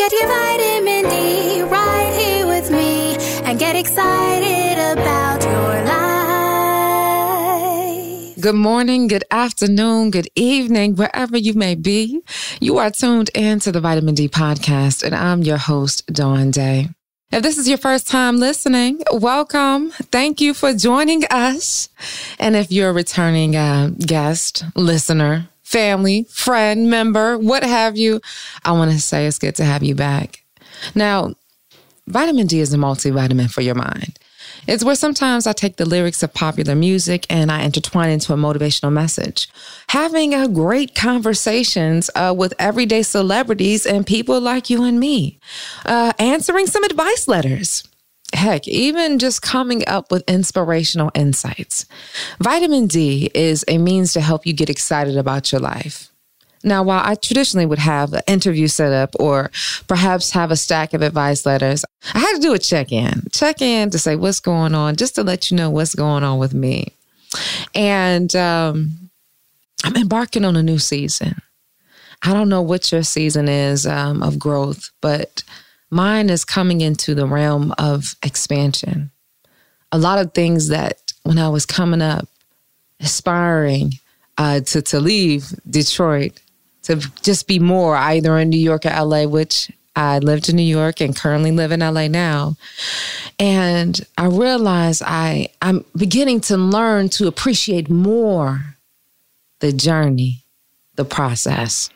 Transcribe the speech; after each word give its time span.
Get 0.00 0.12
your 0.12 0.28
vitamin 0.28 1.10
D 1.10 1.60
right 1.60 2.12
here 2.18 2.46
with 2.46 2.70
me 2.70 3.16
and 3.44 3.58
get 3.58 3.76
excited 3.76 4.78
about 4.78 5.42
your 5.42 5.84
life. 8.32 8.40
Good 8.40 8.54
morning, 8.54 9.08
good 9.08 9.24
afternoon, 9.30 10.10
good 10.10 10.28
evening, 10.34 10.96
wherever 10.96 11.36
you 11.36 11.52
may 11.52 11.74
be. 11.74 12.22
You 12.60 12.78
are 12.78 12.90
tuned 12.90 13.28
in 13.34 13.60
to 13.60 13.70
the 13.70 13.80
Vitamin 13.82 14.14
D 14.14 14.26
podcast, 14.26 15.02
and 15.02 15.14
I'm 15.14 15.42
your 15.42 15.58
host, 15.58 16.06
Dawn 16.06 16.50
Day. 16.50 16.88
If 17.30 17.42
this 17.42 17.58
is 17.58 17.68
your 17.68 17.76
first 17.76 18.08
time 18.08 18.38
listening, 18.38 19.02
welcome. 19.12 19.90
Thank 19.90 20.40
you 20.40 20.54
for 20.54 20.72
joining 20.72 21.24
us. 21.26 21.90
And 22.38 22.56
if 22.56 22.72
you're 22.72 22.88
a 22.88 22.94
returning 22.94 23.54
uh, 23.54 23.90
guest, 23.98 24.64
listener, 24.74 25.50
family, 25.70 26.24
friend, 26.24 26.90
member, 26.90 27.38
what 27.38 27.62
have 27.62 27.96
you, 27.96 28.20
I 28.64 28.72
want 28.72 28.90
to 28.90 28.98
say 28.98 29.26
it's 29.26 29.38
good 29.38 29.54
to 29.54 29.64
have 29.64 29.84
you 29.84 29.94
back. 29.94 30.42
Now, 30.96 31.34
vitamin 32.08 32.48
D 32.48 32.58
is 32.58 32.74
a 32.74 32.76
multivitamin 32.76 33.50
for 33.52 33.60
your 33.60 33.76
mind. 33.76 34.18
It's 34.66 34.84
where 34.84 34.96
sometimes 34.96 35.46
I 35.46 35.52
take 35.52 35.76
the 35.76 35.86
lyrics 35.86 36.24
of 36.24 36.34
popular 36.34 36.74
music 36.74 37.24
and 37.30 37.52
I 37.52 37.62
intertwine 37.62 38.10
into 38.10 38.32
a 38.32 38.36
motivational 38.36 38.92
message. 38.92 39.48
Having 39.88 40.34
a 40.34 40.48
great 40.48 40.96
conversations 40.96 42.10
uh, 42.16 42.34
with 42.36 42.52
everyday 42.58 43.02
celebrities 43.02 43.86
and 43.86 44.04
people 44.04 44.40
like 44.40 44.70
you 44.70 44.82
and 44.82 44.98
me. 44.98 45.38
Uh, 45.86 46.12
answering 46.18 46.66
some 46.66 46.82
advice 46.82 47.28
letters. 47.28 47.84
Heck, 48.32 48.68
even 48.68 49.18
just 49.18 49.42
coming 49.42 49.86
up 49.88 50.10
with 50.10 50.28
inspirational 50.28 51.10
insights. 51.14 51.86
Vitamin 52.40 52.86
D 52.86 53.30
is 53.34 53.64
a 53.66 53.78
means 53.78 54.12
to 54.12 54.20
help 54.20 54.46
you 54.46 54.52
get 54.52 54.70
excited 54.70 55.16
about 55.16 55.50
your 55.50 55.60
life. 55.60 56.10
Now, 56.62 56.82
while 56.82 57.02
I 57.04 57.14
traditionally 57.14 57.66
would 57.66 57.78
have 57.78 58.12
an 58.12 58.20
interview 58.26 58.68
set 58.68 58.92
up 58.92 59.14
or 59.18 59.50
perhaps 59.88 60.30
have 60.32 60.50
a 60.50 60.56
stack 60.56 60.92
of 60.92 61.02
advice 61.02 61.46
letters, 61.46 61.84
I 62.14 62.18
had 62.18 62.34
to 62.34 62.40
do 62.40 62.52
a 62.52 62.58
check 62.58 62.92
in, 62.92 63.22
check 63.32 63.62
in 63.62 63.90
to 63.90 63.98
say 63.98 64.14
what's 64.14 64.40
going 64.40 64.74
on, 64.74 64.96
just 64.96 65.14
to 65.14 65.22
let 65.22 65.50
you 65.50 65.56
know 65.56 65.70
what's 65.70 65.94
going 65.94 66.22
on 66.22 66.38
with 66.38 66.52
me. 66.52 66.92
And 67.74 68.34
um, 68.36 69.10
I'm 69.84 69.96
embarking 69.96 70.44
on 70.44 70.56
a 70.56 70.62
new 70.62 70.78
season. 70.78 71.40
I 72.22 72.34
don't 72.34 72.50
know 72.50 72.62
what 72.62 72.92
your 72.92 73.02
season 73.02 73.48
is 73.48 73.86
um, 73.86 74.22
of 74.22 74.38
growth, 74.38 74.90
but 75.00 75.42
mine 75.90 76.30
is 76.30 76.44
coming 76.44 76.80
into 76.80 77.14
the 77.14 77.26
realm 77.26 77.74
of 77.78 78.16
expansion. 78.22 79.10
A 79.92 79.98
lot 79.98 80.18
of 80.18 80.32
things 80.32 80.68
that 80.68 81.12
when 81.24 81.38
I 81.38 81.48
was 81.48 81.66
coming 81.66 82.02
up, 82.02 82.28
aspiring 83.00 83.92
uh, 84.38 84.60
to, 84.60 84.82
to 84.82 85.00
leave 85.00 85.52
Detroit, 85.68 86.40
to 86.82 86.96
just 87.22 87.46
be 87.46 87.58
more 87.58 87.94
either 87.96 88.38
in 88.38 88.48
New 88.48 88.58
York 88.58 88.86
or 88.86 88.90
LA, 88.90 89.24
which 89.26 89.70
I 89.96 90.18
lived 90.18 90.48
in 90.48 90.56
New 90.56 90.62
York 90.62 91.00
and 91.00 91.14
currently 91.14 91.50
live 91.50 91.72
in 91.72 91.80
LA 91.80 92.08
now. 92.08 92.56
And 93.38 94.00
I 94.16 94.26
realized 94.26 95.02
I, 95.04 95.48
I'm 95.60 95.84
beginning 95.96 96.40
to 96.42 96.56
learn 96.56 97.08
to 97.10 97.26
appreciate 97.26 97.90
more 97.90 98.76
the 99.58 99.72
journey, 99.72 100.44
the 100.94 101.04
process. 101.04 101.90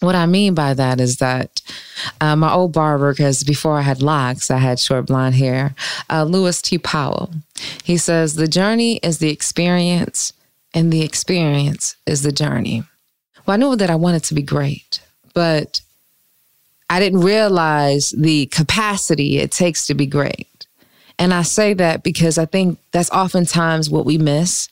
What 0.00 0.14
I 0.14 0.26
mean 0.26 0.54
by 0.54 0.74
that 0.74 1.00
is 1.00 1.16
that 1.18 1.62
uh, 2.20 2.36
my 2.36 2.52
old 2.52 2.72
barber, 2.72 3.12
because 3.12 3.42
before 3.44 3.78
I 3.78 3.82
had 3.82 4.02
locks, 4.02 4.50
I 4.50 4.58
had 4.58 4.78
short 4.78 5.06
blonde 5.06 5.36
hair, 5.36 5.74
uh, 6.10 6.24
Louis 6.24 6.60
T. 6.60 6.76
Powell. 6.76 7.32
He 7.82 7.96
says, 7.96 8.34
The 8.34 8.48
journey 8.48 8.96
is 8.98 9.18
the 9.18 9.30
experience, 9.30 10.34
and 10.74 10.92
the 10.92 11.02
experience 11.02 11.96
is 12.06 12.22
the 12.22 12.32
journey. 12.32 12.84
Well, 13.46 13.54
I 13.54 13.56
knew 13.56 13.74
that 13.76 13.90
I 13.90 13.94
wanted 13.94 14.24
to 14.24 14.34
be 14.34 14.42
great, 14.42 15.00
but 15.32 15.80
I 16.90 17.00
didn't 17.00 17.20
realize 17.20 18.10
the 18.10 18.46
capacity 18.46 19.38
it 19.38 19.50
takes 19.50 19.86
to 19.86 19.94
be 19.94 20.06
great. 20.06 20.66
And 21.18 21.32
I 21.32 21.42
say 21.42 21.72
that 21.74 22.02
because 22.02 22.38
I 22.38 22.44
think 22.44 22.78
that's 22.92 23.10
oftentimes 23.10 23.88
what 23.88 24.04
we 24.04 24.18
miss. 24.18 24.68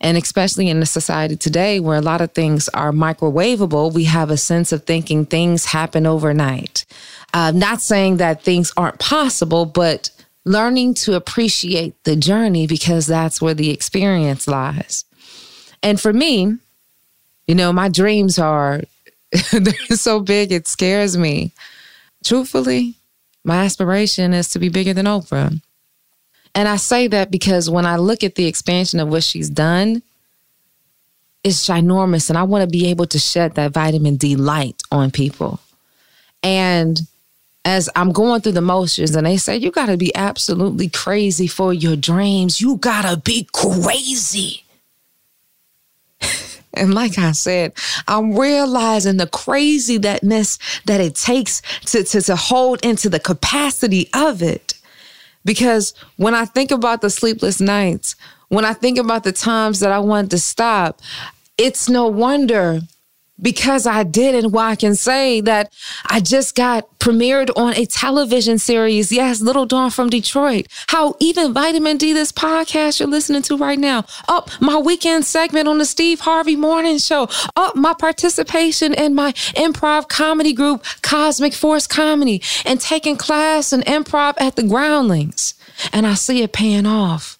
And 0.00 0.16
especially 0.16 0.68
in 0.68 0.80
the 0.80 0.86
society 0.86 1.36
today 1.36 1.80
where 1.80 1.96
a 1.96 2.02
lot 2.02 2.20
of 2.20 2.32
things 2.32 2.68
are 2.68 2.92
microwavable, 2.92 3.92
we 3.92 4.04
have 4.04 4.30
a 4.30 4.36
sense 4.36 4.70
of 4.70 4.84
thinking 4.84 5.26
things 5.26 5.64
happen 5.66 6.06
overnight. 6.06 6.84
Uh, 7.34 7.52
not 7.54 7.80
saying 7.80 8.18
that 8.18 8.42
things 8.42 8.72
aren't 8.76 8.98
possible, 9.00 9.66
but 9.66 10.10
learning 10.44 10.94
to 10.94 11.14
appreciate 11.14 12.02
the 12.04 12.16
journey 12.16 12.66
because 12.66 13.06
that's 13.06 13.42
where 13.42 13.54
the 13.54 13.70
experience 13.70 14.46
lies. 14.46 15.04
And 15.82 16.00
for 16.00 16.12
me, 16.12 16.56
you 17.46 17.54
know, 17.54 17.72
my 17.72 17.88
dreams 17.88 18.38
are 18.38 18.82
they're 19.52 19.74
so 19.90 20.20
big 20.20 20.52
it 20.52 20.66
scares 20.66 21.16
me. 21.16 21.52
Truthfully, 22.24 22.94
my 23.44 23.64
aspiration 23.64 24.32
is 24.32 24.48
to 24.50 24.58
be 24.58 24.68
bigger 24.68 24.94
than 24.94 25.06
Oprah. 25.06 25.60
And 26.54 26.68
I 26.68 26.76
say 26.76 27.06
that 27.08 27.30
because 27.30 27.70
when 27.70 27.86
I 27.86 27.96
look 27.96 28.24
at 28.24 28.34
the 28.34 28.46
expansion 28.46 29.00
of 29.00 29.08
what 29.08 29.22
she's 29.22 29.50
done, 29.50 30.02
it's 31.44 31.66
ginormous. 31.66 32.28
And 32.28 32.38
I 32.38 32.42
want 32.42 32.62
to 32.62 32.70
be 32.70 32.88
able 32.88 33.06
to 33.06 33.18
shed 33.18 33.54
that 33.54 33.72
vitamin 33.72 34.16
D 34.16 34.36
light 34.36 34.82
on 34.90 35.10
people. 35.10 35.60
And 36.42 37.00
as 37.64 37.88
I'm 37.94 38.12
going 38.12 38.40
through 38.40 38.52
the 38.52 38.60
motions, 38.60 39.14
and 39.14 39.26
they 39.26 39.36
say, 39.36 39.56
you 39.56 39.70
got 39.70 39.86
to 39.86 39.96
be 39.96 40.14
absolutely 40.14 40.88
crazy 40.88 41.46
for 41.46 41.72
your 41.72 41.96
dreams. 41.96 42.60
You 42.60 42.76
got 42.76 43.02
to 43.02 43.16
be 43.18 43.48
crazy. 43.52 44.64
And 46.74 46.94
like 46.94 47.18
I 47.18 47.32
said, 47.32 47.72
I'm 48.06 48.38
realizing 48.38 49.16
the 49.16 49.26
crazy 49.26 49.98
thatness 49.98 50.58
that 50.84 51.00
it 51.00 51.16
takes 51.16 51.60
to, 51.86 52.04
to, 52.04 52.20
to 52.20 52.36
hold 52.36 52.84
into 52.84 53.08
the 53.08 53.18
capacity 53.18 54.08
of 54.14 54.42
it. 54.42 54.74
Because 55.48 55.94
when 56.16 56.34
I 56.34 56.44
think 56.44 56.70
about 56.70 57.00
the 57.00 57.08
sleepless 57.08 57.58
nights, 57.58 58.16
when 58.48 58.66
I 58.66 58.74
think 58.74 58.98
about 58.98 59.24
the 59.24 59.32
times 59.32 59.80
that 59.80 59.90
I 59.90 59.98
wanted 59.98 60.32
to 60.32 60.38
stop, 60.38 61.00
it's 61.56 61.88
no 61.88 62.06
wonder 62.06 62.80
because 63.40 63.86
I 63.86 64.02
did 64.02 64.34
and 64.34 64.52
why 64.52 64.70
I 64.70 64.76
can 64.76 64.94
say 64.94 65.40
that 65.42 65.72
I 66.06 66.20
just 66.20 66.54
got 66.54 66.98
premiered 66.98 67.50
on 67.56 67.74
a 67.74 67.86
television 67.86 68.58
series. 68.58 69.12
Yes, 69.12 69.40
Little 69.40 69.66
Dawn 69.66 69.90
from 69.90 70.10
Detroit. 70.10 70.66
How 70.88 71.14
even 71.20 71.52
Vitamin 71.52 71.96
D, 71.96 72.12
this 72.12 72.32
podcast 72.32 73.00
you're 73.00 73.08
listening 73.08 73.42
to 73.42 73.56
right 73.56 73.78
now. 73.78 74.04
Up 74.28 74.50
my 74.60 74.76
weekend 74.76 75.24
segment 75.24 75.68
on 75.68 75.78
the 75.78 75.84
Steve 75.84 76.20
Harvey 76.20 76.56
Morning 76.56 76.98
Show. 76.98 77.28
Up 77.56 77.76
my 77.76 77.94
participation 77.94 78.92
in 78.92 79.14
my 79.14 79.32
improv 79.56 80.08
comedy 80.08 80.52
group, 80.52 80.84
Cosmic 81.02 81.54
Force 81.54 81.86
Comedy, 81.86 82.42
and 82.64 82.80
taking 82.80 83.16
class 83.16 83.72
and 83.72 83.84
improv 83.84 84.34
at 84.38 84.56
the 84.56 84.62
Groundlings. 84.62 85.54
And 85.92 86.06
I 86.06 86.14
see 86.14 86.42
it 86.42 86.52
paying 86.52 86.86
off, 86.86 87.38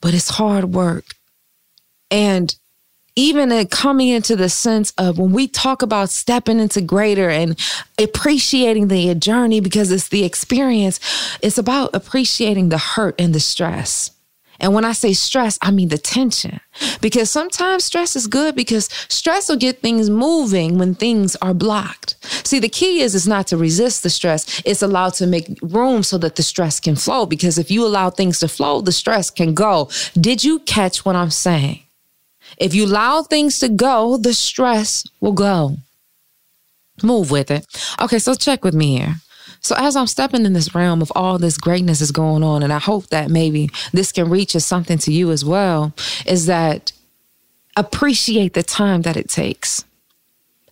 but 0.00 0.14
it's 0.14 0.30
hard 0.30 0.74
work. 0.74 1.14
And 2.10 2.54
even 3.18 3.66
coming 3.66 4.08
into 4.08 4.36
the 4.36 4.48
sense 4.48 4.92
of 4.96 5.18
when 5.18 5.32
we 5.32 5.48
talk 5.48 5.82
about 5.82 6.08
stepping 6.08 6.60
into 6.60 6.80
greater 6.80 7.28
and 7.28 7.58
appreciating 7.98 8.86
the 8.86 9.12
journey 9.16 9.58
because 9.58 9.90
it's 9.90 10.08
the 10.08 10.24
experience, 10.24 11.00
it's 11.42 11.58
about 11.58 11.90
appreciating 11.94 12.68
the 12.68 12.78
hurt 12.78 13.20
and 13.20 13.34
the 13.34 13.40
stress. 13.40 14.12
And 14.60 14.72
when 14.72 14.84
I 14.84 14.92
say 14.92 15.14
stress, 15.14 15.58
I 15.62 15.72
mean 15.72 15.88
the 15.88 15.98
tension. 15.98 16.60
Because 17.00 17.28
sometimes 17.28 17.84
stress 17.84 18.14
is 18.14 18.28
good 18.28 18.54
because 18.54 18.88
stress 19.08 19.48
will 19.48 19.56
get 19.56 19.82
things 19.82 20.08
moving 20.08 20.78
when 20.78 20.94
things 20.94 21.34
are 21.42 21.54
blocked. 21.54 22.16
See, 22.46 22.60
the 22.60 22.68
key 22.68 23.00
is 23.00 23.16
is 23.16 23.26
not 23.26 23.48
to 23.48 23.56
resist 23.56 24.04
the 24.04 24.10
stress. 24.10 24.62
It's 24.64 24.82
allowed 24.82 25.14
to 25.14 25.26
make 25.26 25.58
room 25.60 26.04
so 26.04 26.18
that 26.18 26.36
the 26.36 26.44
stress 26.44 26.78
can 26.78 26.94
flow. 26.94 27.26
Because 27.26 27.58
if 27.58 27.68
you 27.68 27.84
allow 27.84 28.10
things 28.10 28.38
to 28.40 28.48
flow, 28.48 28.80
the 28.80 28.92
stress 28.92 29.28
can 29.28 29.54
go. 29.54 29.90
Did 30.14 30.44
you 30.44 30.60
catch 30.60 31.04
what 31.04 31.16
I'm 31.16 31.30
saying? 31.30 31.82
If 32.56 32.74
you 32.74 32.86
allow 32.86 33.22
things 33.22 33.58
to 33.60 33.68
go, 33.68 34.16
the 34.16 34.34
stress 34.34 35.04
will 35.20 35.32
go. 35.32 35.76
Move 37.02 37.30
with 37.30 37.50
it. 37.50 37.66
Okay, 38.00 38.18
so 38.18 38.34
check 38.34 38.64
with 38.64 38.74
me 38.74 38.98
here. 38.98 39.16
So 39.60 39.74
as 39.76 39.96
I'm 39.96 40.06
stepping 40.06 40.46
in 40.46 40.52
this 40.52 40.74
realm 40.74 41.02
of 41.02 41.12
all 41.14 41.38
this 41.38 41.58
greatness 41.58 42.00
is 42.00 42.12
going 42.12 42.42
on, 42.42 42.62
and 42.62 42.72
I 42.72 42.78
hope 42.78 43.08
that 43.08 43.30
maybe 43.30 43.70
this 43.92 44.12
can 44.12 44.30
reach 44.30 44.54
as 44.54 44.64
something 44.64 44.98
to 44.98 45.12
you 45.12 45.30
as 45.30 45.44
well, 45.44 45.92
is 46.26 46.46
that 46.46 46.92
appreciate 47.76 48.54
the 48.54 48.62
time 48.62 49.02
that 49.02 49.16
it 49.16 49.28
takes. 49.28 49.84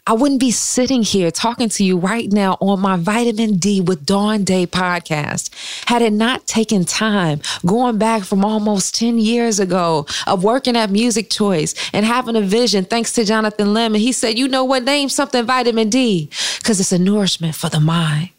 I 0.09 0.13
wouldn't 0.13 0.39
be 0.39 0.53
sitting 0.53 1.03
here 1.03 1.33
talking 1.33 1.69
to 1.71 1.85
you 1.85 1.99
right 1.99 2.31
now 2.31 2.57
on 2.61 2.79
my 2.79 2.97
Vitamin 2.97 3.57
D 3.57 3.81
with 3.81 4.07
Dawn 4.07 4.45
Day 4.45 4.65
podcast 4.65 5.51
had 5.89 6.01
it 6.01 6.13
not 6.13 6.47
taken 6.47 6.85
time 6.85 7.41
going 7.65 7.99
back 7.99 8.23
from 8.23 8.45
almost 8.45 8.95
10 8.95 9.19
years 9.19 9.59
ago 9.59 10.07
of 10.29 10.45
working 10.45 10.77
at 10.77 10.91
Music 10.91 11.29
Choice 11.29 11.75
and 11.93 12.07
having 12.07 12.37
a 12.37 12.41
vision 12.41 12.85
thanks 12.85 13.13
to 13.15 13.25
Jonathan 13.25 13.75
Lemon. 13.75 14.01
He 14.01 14.13
said, 14.13 14.39
You 14.39 14.47
know 14.47 14.63
what? 14.63 14.85
Name 14.85 15.09
something 15.09 15.45
vitamin 15.45 15.91
D 15.91 16.31
because 16.59 16.79
it's 16.79 16.93
a 16.93 17.01
nourishment 17.01 17.57
for 17.57 17.69
the 17.69 17.81
mind. 17.81 18.31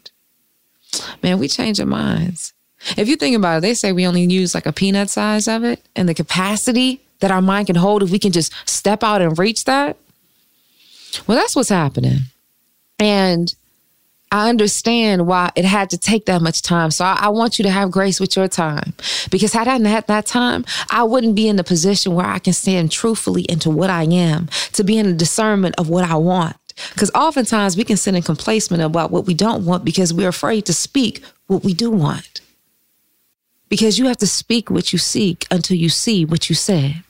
Man, 1.22 1.38
we 1.38 1.48
change 1.48 1.78
our 1.80 1.86
minds. 1.86 2.54
If 2.96 3.08
you 3.08 3.16
think 3.16 3.36
about 3.36 3.58
it, 3.58 3.60
they 3.60 3.74
say 3.74 3.92
we 3.92 4.06
only 4.06 4.22
use 4.22 4.54
like 4.54 4.64
a 4.64 4.72
peanut 4.72 5.10
size 5.10 5.46
of 5.46 5.64
it 5.64 5.82
and 5.94 6.08
the 6.08 6.14
capacity 6.14 7.02
that 7.18 7.30
our 7.30 7.42
mind 7.42 7.66
can 7.66 7.76
hold 7.76 8.02
if 8.02 8.10
we 8.10 8.18
can 8.18 8.32
just 8.32 8.54
step 8.66 9.04
out 9.04 9.20
and 9.20 9.38
reach 9.38 9.64
that 9.64 9.98
well, 11.26 11.38
that's 11.38 11.56
what's 11.56 11.68
happening. 11.68 12.20
And 12.98 13.54
I 14.30 14.50
understand 14.50 15.26
why 15.26 15.50
it 15.56 15.64
had 15.64 15.90
to 15.90 15.98
take 15.98 16.26
that 16.26 16.42
much 16.42 16.60
time. 16.60 16.90
So 16.90 17.04
I, 17.04 17.18
I, 17.22 17.28
want 17.30 17.58
you 17.58 17.62
to 17.62 17.70
have 17.70 17.90
grace 17.90 18.20
with 18.20 18.36
your 18.36 18.46
time. 18.46 18.92
Because 19.30 19.54
had 19.54 19.68
I 19.68 19.78
not 19.78 19.90
had 19.90 20.06
that 20.08 20.26
time, 20.26 20.66
I 20.90 21.02
wouldn't 21.04 21.34
be 21.34 21.48
in 21.48 21.56
the 21.56 21.64
position 21.64 22.14
where 22.14 22.26
I 22.26 22.38
can 22.38 22.52
stand 22.52 22.92
truthfully 22.92 23.46
into 23.48 23.70
what 23.70 23.88
I 23.88 24.02
am, 24.04 24.48
to 24.72 24.84
be 24.84 24.98
in 24.98 25.06
the 25.06 25.14
discernment 25.14 25.76
of 25.78 25.88
what 25.88 26.04
I 26.04 26.16
want. 26.16 26.56
Because 26.92 27.10
oftentimes 27.14 27.76
we 27.76 27.84
can 27.84 27.96
sit 27.96 28.14
in 28.14 28.22
complacement 28.22 28.82
about 28.82 29.10
what 29.10 29.24
we 29.24 29.34
don't 29.34 29.64
want 29.64 29.84
because 29.84 30.12
we're 30.12 30.28
afraid 30.28 30.66
to 30.66 30.74
speak 30.74 31.22
what 31.46 31.64
we 31.64 31.72
do 31.72 31.90
want. 31.90 32.42
Because 33.68 33.98
you 33.98 34.06
have 34.06 34.18
to 34.18 34.26
speak 34.26 34.70
what 34.70 34.92
you 34.92 34.98
seek 34.98 35.46
until 35.50 35.76
you 35.76 35.88
see 35.88 36.24
what 36.24 36.48
you 36.48 36.54
said. 36.54 37.02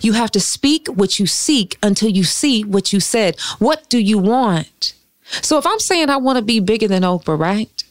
You 0.00 0.12
have 0.12 0.30
to 0.32 0.40
speak 0.40 0.88
what 0.88 1.18
you 1.18 1.26
seek 1.26 1.78
until 1.82 2.08
you 2.08 2.24
see 2.24 2.62
what 2.64 2.92
you 2.92 3.00
said. 3.00 3.38
What 3.58 3.88
do 3.88 3.98
you 3.98 4.18
want? 4.18 4.94
So 5.42 5.58
if 5.58 5.66
I'm 5.66 5.80
saying 5.80 6.08
I 6.08 6.16
want 6.16 6.38
to 6.38 6.42
be 6.42 6.60
bigger 6.60 6.88
than 6.88 7.02
Oprah, 7.02 7.38
right? 7.38 7.84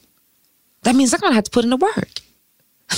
That 0.83 0.95
means 0.95 1.13
I'm 1.13 1.19
going 1.19 1.31
to 1.31 1.35
have 1.35 1.45
to 1.45 1.51
put 1.51 1.63
in 1.63 1.69
the 1.69 1.77
work. 1.77 2.21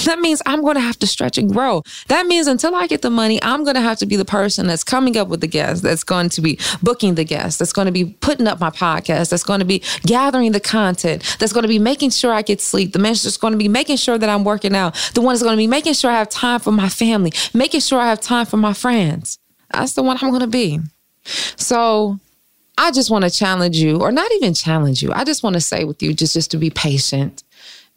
That 0.05 0.19
means 0.19 0.41
I'm 0.45 0.61
going 0.61 0.75
to 0.75 0.81
have 0.81 0.99
to 0.99 1.07
stretch 1.07 1.37
and 1.37 1.51
grow. 1.51 1.81
That 2.09 2.25
means 2.25 2.47
until 2.47 2.75
I 2.75 2.87
get 2.87 3.01
the 3.01 3.09
money, 3.09 3.41
I'm 3.41 3.63
going 3.63 3.75
to 3.75 3.81
have 3.81 3.97
to 3.99 4.05
be 4.05 4.17
the 4.17 4.25
person 4.25 4.67
that's 4.67 4.83
coming 4.83 5.15
up 5.17 5.29
with 5.29 5.39
the 5.41 5.47
guests, 5.47 5.81
that's 5.81 6.03
going 6.03 6.29
to 6.29 6.41
be 6.41 6.59
booking 6.83 7.15
the 7.15 7.23
guests, 7.23 7.57
that's 7.57 7.71
going 7.71 7.85
to 7.85 7.91
be 7.91 8.05
putting 8.05 8.47
up 8.47 8.59
my 8.59 8.69
podcast, 8.69 9.29
that's 9.29 9.43
going 9.43 9.59
to 9.59 9.65
be 9.65 9.81
gathering 10.03 10.51
the 10.51 10.59
content, 10.59 11.23
that's 11.39 11.53
going 11.53 11.63
to 11.63 11.69
be 11.69 11.79
making 11.79 12.09
sure 12.09 12.33
I 12.33 12.41
get 12.41 12.59
sleep, 12.59 12.91
the 12.93 12.99
man 12.99 13.13
that's 13.13 13.37
going 13.37 13.53
to 13.53 13.57
be 13.57 13.69
making 13.69 13.97
sure 13.97 14.17
that 14.17 14.29
I'm 14.29 14.43
working 14.43 14.75
out, 14.75 14.93
the 15.13 15.21
one 15.21 15.33
that's 15.33 15.43
going 15.43 15.55
to 15.55 15.57
be 15.57 15.67
making 15.67 15.93
sure 15.93 16.11
I 16.11 16.19
have 16.19 16.29
time 16.29 16.59
for 16.59 16.71
my 16.71 16.89
family, 16.89 17.31
making 17.53 17.79
sure 17.79 17.99
I 17.99 18.07
have 18.09 18.19
time 18.19 18.45
for 18.45 18.57
my 18.57 18.73
friends. 18.73 19.39
That's 19.71 19.93
the 19.93 20.03
one 20.03 20.17
I'm 20.21 20.29
going 20.29 20.41
to 20.41 20.47
be. 20.47 20.79
So 21.55 22.19
I 22.77 22.91
just 22.91 23.09
want 23.09 23.23
to 23.23 23.31
challenge 23.31 23.77
you, 23.77 24.01
or 24.01 24.11
not 24.11 24.31
even 24.33 24.53
challenge 24.53 25.01
you. 25.01 25.11
I 25.13 25.23
just 25.23 25.43
want 25.43 25.55
to 25.55 25.61
say 25.61 25.85
with 25.85 26.03
you, 26.03 26.13
just, 26.13 26.33
just 26.33 26.51
to 26.51 26.57
be 26.57 26.69
patient. 26.69 27.43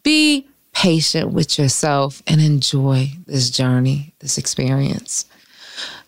Be 0.03 0.47
patient 0.73 1.31
with 1.31 1.57
yourself 1.59 2.21
and 2.27 2.41
enjoy 2.41 3.11
this 3.25 3.49
journey, 3.49 4.13
this 4.19 4.37
experience. 4.37 5.25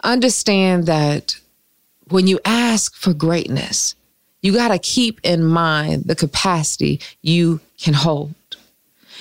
Understand 0.04 0.86
that 0.86 1.36
when 2.10 2.28
you 2.28 2.40
ask 2.46 2.96
for 2.96 3.14
greatness, 3.14 3.96
you 4.42 4.54
got 4.54 4.70
to 4.70 4.80
keep 4.80 5.20
in 5.24 5.44
mind 5.44 6.04
the 6.06 6.16
capacity 6.16 7.00
you 7.22 7.62
can 7.80 7.94
hold. 7.94 8.36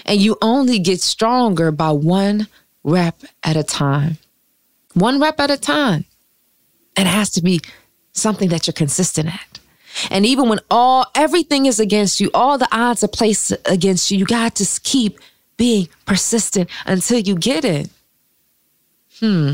And 0.04 0.20
you 0.20 0.36
only 0.42 0.78
get 0.78 1.00
stronger 1.00 1.70
by 1.70 1.92
one 1.92 2.48
rep 2.82 3.22
at 3.42 3.56
a 3.56 3.62
time. 3.62 4.18
One 4.94 5.20
rep 5.20 5.38
at 5.38 5.50
a 5.50 5.56
time. 5.56 6.04
It 6.96 7.06
has 7.06 7.30
to 7.30 7.42
be 7.42 7.60
something 8.12 8.48
that 8.50 8.66
you're 8.66 8.74
consistent 8.74 9.32
at. 9.32 9.60
And 10.10 10.26
even 10.26 10.48
when 10.48 10.60
all 10.70 11.06
everything 11.14 11.66
is 11.66 11.78
against 11.78 12.20
you, 12.20 12.30
all 12.34 12.58
the 12.58 12.68
odds 12.72 13.04
are 13.04 13.08
placed 13.08 13.52
against 13.66 14.10
you, 14.10 14.18
you 14.18 14.24
got 14.24 14.56
to 14.56 14.80
keep 14.82 15.18
being 15.62 15.88
persistent 16.06 16.68
until 16.86 17.20
you 17.20 17.36
get 17.36 17.64
it. 17.64 17.88
Hmm. 19.20 19.52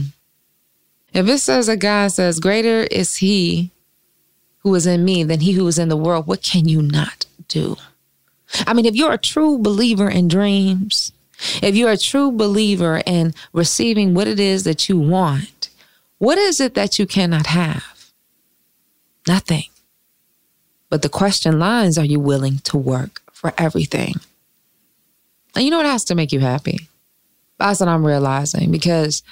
If 1.12 1.28
it 1.28 1.36
says 1.36 1.66
that 1.66 1.80
God 1.80 2.12
says, 2.12 2.40
Greater 2.40 2.84
is 2.90 3.16
he 3.16 3.72
who 4.60 4.74
is 4.74 4.86
in 4.86 5.04
me 5.04 5.22
than 5.22 5.40
he 5.40 5.52
who 5.52 5.66
is 5.66 5.78
in 5.78 5.90
the 5.90 5.98
world, 5.98 6.26
what 6.26 6.42
can 6.42 6.66
you 6.66 6.80
not 6.80 7.26
do? 7.46 7.76
I 8.66 8.72
mean, 8.72 8.86
if 8.86 8.94
you're 8.94 9.12
a 9.12 9.18
true 9.18 9.58
believer 9.58 10.08
in 10.08 10.28
dreams, 10.28 11.12
if 11.60 11.76
you're 11.76 11.92
a 11.92 11.98
true 11.98 12.32
believer 12.32 13.02
in 13.04 13.34
receiving 13.52 14.14
what 14.14 14.28
it 14.28 14.40
is 14.40 14.64
that 14.64 14.88
you 14.88 14.98
want, 14.98 15.68
what 16.16 16.38
is 16.38 16.58
it 16.58 16.72
that 16.72 16.98
you 16.98 17.06
cannot 17.06 17.48
have? 17.48 18.12
Nothing. 19.26 19.64
But 20.88 21.02
the 21.02 21.10
question 21.10 21.58
lies 21.58 21.98
are 21.98 22.06
you 22.06 22.18
willing 22.18 22.60
to 22.60 22.78
work 22.78 23.20
for 23.30 23.52
everything? 23.58 24.14
And 25.58 25.64
you 25.64 25.72
know 25.72 25.78
what 25.78 25.86
has 25.86 26.04
to 26.04 26.14
make 26.14 26.30
you 26.30 26.38
happy? 26.38 26.88
That's 27.58 27.80
what 27.80 27.88
I'm 27.88 28.06
realizing 28.06 28.70
because 28.70 29.24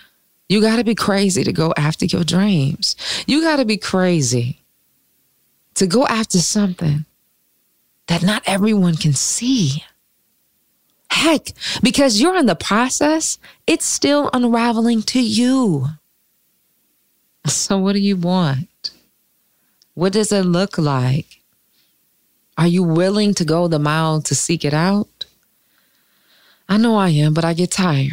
you 0.49 0.61
got 0.61 0.75
to 0.75 0.83
be 0.83 0.97
crazy 0.97 1.45
to 1.45 1.53
go 1.53 1.73
after 1.77 2.05
your 2.05 2.25
dreams. 2.25 2.97
You 3.29 3.43
got 3.43 3.59
to 3.59 3.65
be 3.65 3.77
crazy 3.77 4.59
to 5.75 5.87
go 5.87 6.05
after 6.05 6.39
something 6.39 7.05
that 8.09 8.25
not 8.25 8.43
everyone 8.45 8.97
can 8.97 9.13
see. 9.13 9.85
Heck, 11.13 11.53
because 11.81 12.21
you're 12.21 12.37
in 12.37 12.47
the 12.47 12.57
process, 12.57 13.39
it's 13.69 13.87
still 13.87 14.29
unraveling 14.33 15.03
to 15.03 15.23
you. 15.23 15.87
So, 17.47 17.79
what 17.79 17.93
do 17.93 18.01
you 18.01 18.17
want? 18.17 18.91
What 19.95 20.13
does 20.13 20.33
it 20.33 20.43
look 20.43 20.77
like? 20.77 21.41
Are 22.59 22.67
you 22.67 22.83
willing 22.83 23.33
to 23.35 23.45
go 23.45 23.69
the 23.69 23.79
mile 23.79 24.21
to 24.23 24.35
seek 24.35 24.65
it 24.65 24.75
out? 24.75 25.26
I 26.69 26.77
know 26.77 26.97
I 26.97 27.11
am, 27.11 27.35
but 27.35 27.45
I 27.45 27.55
get 27.55 27.71
tired. 27.71 28.11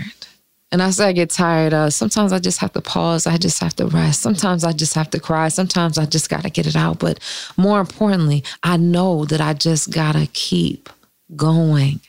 And 0.72 0.82
I 0.82 0.90
say 0.90 1.10
I 1.10 1.12
get 1.12 1.30
tired. 1.30 1.72
Uh, 1.72 1.92
sometimes 1.92 2.34
I 2.34 2.40
just 2.40 2.60
have 2.60 2.74
to 2.74 2.82
pause. 2.82 3.28
I 3.28 3.38
just 3.38 3.60
have 3.60 3.76
to 3.76 3.86
rest. 3.86 4.22
Sometimes 4.22 4.64
I 4.64 4.72
just 4.72 4.96
have 4.96 5.10
to 5.12 5.20
cry. 5.20 5.48
Sometimes 5.50 6.00
I 6.00 6.06
just 6.08 6.32
got 6.32 6.42
to 6.44 6.50
get 6.50 6.66
it 6.66 6.76
out. 6.76 6.98
But 6.98 7.20
more 7.58 7.80
importantly, 7.80 8.44
I 8.64 8.78
know 8.78 9.24
that 9.26 9.40
I 9.40 9.54
just 9.54 9.92
got 9.92 10.14
to 10.14 10.26
keep 10.34 10.90
going. 11.36 12.00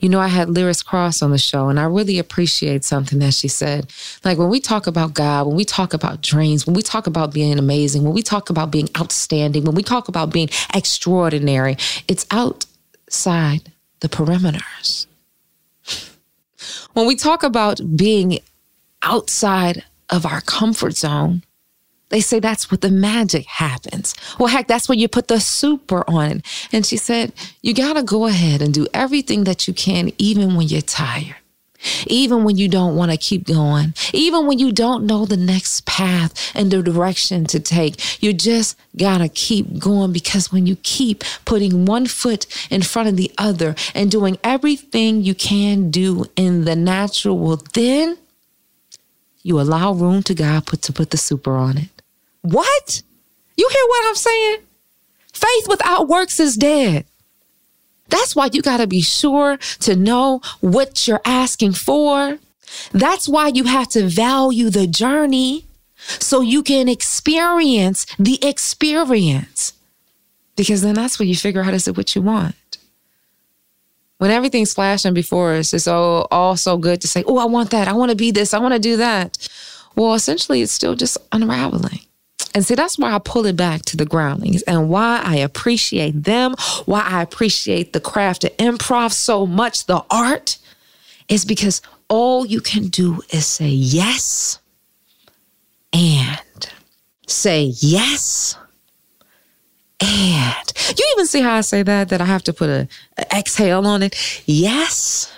You 0.00 0.10
know, 0.10 0.20
I 0.20 0.28
had 0.28 0.48
Lyris 0.48 0.84
Cross 0.84 1.22
on 1.22 1.30
the 1.30 1.38
show, 1.38 1.70
and 1.70 1.80
I 1.80 1.84
really 1.84 2.18
appreciate 2.18 2.84
something 2.84 3.20
that 3.20 3.32
she 3.32 3.48
said. 3.48 3.90
Like 4.22 4.36
when 4.36 4.50
we 4.50 4.60
talk 4.60 4.86
about 4.86 5.14
God, 5.14 5.46
when 5.46 5.56
we 5.56 5.64
talk 5.64 5.94
about 5.94 6.20
dreams, 6.20 6.66
when 6.66 6.74
we 6.74 6.82
talk 6.82 7.06
about 7.06 7.32
being 7.32 7.58
amazing, 7.58 8.02
when 8.02 8.12
we 8.12 8.22
talk 8.22 8.50
about 8.50 8.70
being 8.70 8.90
outstanding, 8.98 9.64
when 9.64 9.74
we 9.74 9.82
talk 9.82 10.08
about 10.08 10.30
being 10.30 10.50
extraordinary, 10.74 11.78
it's 12.06 12.26
outside 12.30 13.72
the 14.00 14.10
perimeters. 14.10 15.06
When 16.92 17.06
we 17.06 17.16
talk 17.16 17.42
about 17.42 17.80
being 17.96 18.38
outside 19.02 19.84
of 20.10 20.24
our 20.24 20.40
comfort 20.40 20.96
zone, 20.96 21.42
they 22.10 22.20
say 22.20 22.38
that's 22.38 22.70
what 22.70 22.80
the 22.80 22.90
magic 22.90 23.46
happens. 23.46 24.14
Well, 24.38 24.48
heck, 24.48 24.68
that's 24.68 24.88
when 24.88 24.98
you 24.98 25.08
put 25.08 25.28
the 25.28 25.40
super 25.40 26.08
on. 26.08 26.42
And 26.72 26.86
she 26.86 26.96
said, 26.96 27.32
you 27.62 27.74
got 27.74 27.94
to 27.94 28.02
go 28.02 28.26
ahead 28.26 28.62
and 28.62 28.72
do 28.72 28.86
everything 28.94 29.44
that 29.44 29.66
you 29.66 29.74
can, 29.74 30.12
even 30.18 30.54
when 30.54 30.68
you're 30.68 30.80
tired 30.80 31.36
even 32.06 32.44
when 32.44 32.56
you 32.56 32.68
don't 32.68 32.96
want 32.96 33.10
to 33.10 33.16
keep 33.16 33.46
going, 33.46 33.94
even 34.12 34.46
when 34.46 34.58
you 34.58 34.72
don't 34.72 35.06
know 35.06 35.24
the 35.24 35.36
next 35.36 35.84
path 35.86 36.52
and 36.54 36.70
the 36.70 36.82
direction 36.82 37.44
to 37.46 37.60
take. 37.60 38.22
You 38.22 38.32
just 38.32 38.78
got 38.96 39.18
to 39.18 39.28
keep 39.28 39.78
going 39.78 40.12
because 40.12 40.52
when 40.52 40.66
you 40.66 40.76
keep 40.82 41.24
putting 41.44 41.84
one 41.84 42.06
foot 42.06 42.46
in 42.70 42.82
front 42.82 43.08
of 43.08 43.16
the 43.16 43.30
other 43.38 43.74
and 43.94 44.10
doing 44.10 44.38
everything 44.44 45.22
you 45.22 45.34
can 45.34 45.90
do 45.90 46.26
in 46.36 46.64
the 46.64 46.76
natural, 46.76 47.38
well, 47.38 47.62
then 47.74 48.18
you 49.42 49.60
allow 49.60 49.92
room 49.92 50.22
to 50.24 50.34
God 50.34 50.66
put 50.66 50.82
to 50.82 50.92
put 50.92 51.10
the 51.10 51.16
super 51.16 51.54
on 51.54 51.76
it. 51.78 51.90
What? 52.40 53.02
You 53.56 53.68
hear 53.70 53.84
what 53.86 54.08
I'm 54.08 54.14
saying? 54.14 54.58
Faith 55.32 55.68
without 55.68 56.08
works 56.08 56.40
is 56.40 56.56
dead. 56.56 57.04
That's 58.08 58.36
why 58.36 58.50
you 58.52 58.62
got 58.62 58.78
to 58.78 58.86
be 58.86 59.00
sure 59.00 59.58
to 59.80 59.96
know 59.96 60.40
what 60.60 61.08
you're 61.08 61.22
asking 61.24 61.72
for. 61.72 62.38
That's 62.92 63.28
why 63.28 63.48
you 63.48 63.64
have 63.64 63.88
to 63.90 64.06
value 64.08 64.70
the 64.70 64.86
journey 64.86 65.66
so 65.96 66.40
you 66.40 66.62
can 66.62 66.88
experience 66.88 68.06
the 68.18 68.44
experience. 68.44 69.72
Because 70.56 70.82
then 70.82 70.94
that's 70.94 71.18
where 71.18 71.26
you 71.26 71.36
figure 71.36 71.62
out 71.62 71.74
is 71.74 71.88
it 71.88 71.96
what 71.96 72.14
you 72.14 72.22
want. 72.22 72.54
When 74.18 74.30
everything's 74.30 74.72
flashing 74.72 75.14
before 75.14 75.54
us, 75.54 75.74
it's 75.74 75.88
all, 75.88 76.28
all 76.30 76.56
so 76.56 76.78
good 76.78 77.00
to 77.00 77.08
say, 77.08 77.24
oh, 77.26 77.38
I 77.38 77.46
want 77.46 77.70
that. 77.70 77.88
I 77.88 77.92
want 77.92 78.10
to 78.10 78.16
be 78.16 78.30
this. 78.30 78.54
I 78.54 78.58
want 78.58 78.74
to 78.74 78.80
do 78.80 78.96
that. 78.98 79.48
Well, 79.96 80.14
essentially, 80.14 80.62
it's 80.62 80.72
still 80.72 80.94
just 80.94 81.18
unraveling. 81.32 82.00
And 82.54 82.64
see, 82.64 82.76
that's 82.76 82.98
why 82.98 83.12
I 83.12 83.18
pull 83.18 83.46
it 83.46 83.56
back 83.56 83.82
to 83.86 83.96
the 83.96 84.06
groundlings 84.06 84.62
and 84.62 84.88
why 84.88 85.20
I 85.24 85.36
appreciate 85.36 86.22
them, 86.22 86.54
why 86.86 87.00
I 87.00 87.20
appreciate 87.20 87.92
the 87.92 88.00
craft 88.00 88.44
of 88.44 88.56
improv 88.58 89.12
so 89.12 89.44
much, 89.44 89.86
the 89.86 90.04
art, 90.10 90.58
is 91.28 91.44
because 91.44 91.82
all 92.08 92.46
you 92.46 92.60
can 92.60 92.88
do 92.88 93.22
is 93.30 93.46
say 93.46 93.68
yes 93.68 94.60
and 95.92 96.70
say 97.26 97.72
yes 97.78 98.56
and 100.00 100.72
you 100.98 101.12
even 101.14 101.26
see 101.26 101.40
how 101.40 101.54
I 101.54 101.60
say 101.62 101.82
that 101.82 102.10
that 102.10 102.20
I 102.20 102.24
have 102.24 102.42
to 102.44 102.52
put 102.52 102.68
a, 102.68 102.88
a 103.16 103.38
exhale 103.38 103.86
on 103.86 104.02
it. 104.02 104.42
Yes 104.46 105.33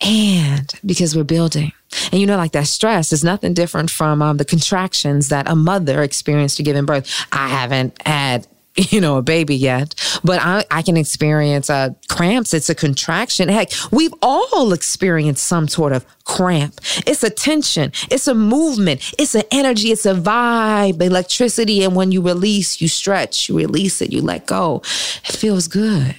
and 0.00 0.72
because 0.84 1.16
we're 1.16 1.24
building. 1.24 1.72
And 2.12 2.20
you 2.20 2.26
know, 2.26 2.36
like 2.36 2.52
that 2.52 2.66
stress 2.66 3.12
is 3.12 3.24
nothing 3.24 3.54
different 3.54 3.90
from 3.90 4.20
um, 4.22 4.36
the 4.36 4.44
contractions 4.44 5.28
that 5.28 5.48
a 5.48 5.56
mother 5.56 6.02
experienced 6.02 6.58
to 6.58 6.62
giving 6.62 6.84
birth. 6.84 7.10
I 7.32 7.48
haven't 7.48 8.00
had 8.06 8.46
you 8.90 9.00
know, 9.00 9.16
a 9.16 9.22
baby 9.22 9.56
yet, 9.56 9.94
but 10.22 10.40
I, 10.42 10.64
I 10.70 10.82
can 10.82 10.96
experience 10.96 11.70
uh, 11.70 11.90
cramps. 12.08 12.52
It's 12.52 12.68
a 12.68 12.74
contraction. 12.74 13.48
Heck, 13.48 13.70
we've 13.90 14.12
all 14.20 14.72
experienced 14.72 15.46
some 15.46 15.66
sort 15.68 15.92
of 15.92 16.04
cramp. 16.24 16.80
It's 17.06 17.22
a 17.22 17.30
tension. 17.30 17.92
It's 18.10 18.28
a 18.28 18.34
movement. 18.34 19.14
It's 19.18 19.34
an 19.34 19.44
energy. 19.50 19.92
It's 19.92 20.04
a 20.04 20.14
vibe, 20.14 21.00
electricity. 21.00 21.84
And 21.84 21.96
when 21.96 22.12
you 22.12 22.20
release, 22.20 22.80
you 22.80 22.88
stretch, 22.88 23.48
you 23.48 23.56
release 23.56 24.02
it, 24.02 24.12
you 24.12 24.20
let 24.20 24.46
go. 24.46 24.82
It 25.24 25.32
feels 25.36 25.68
good. 25.68 26.14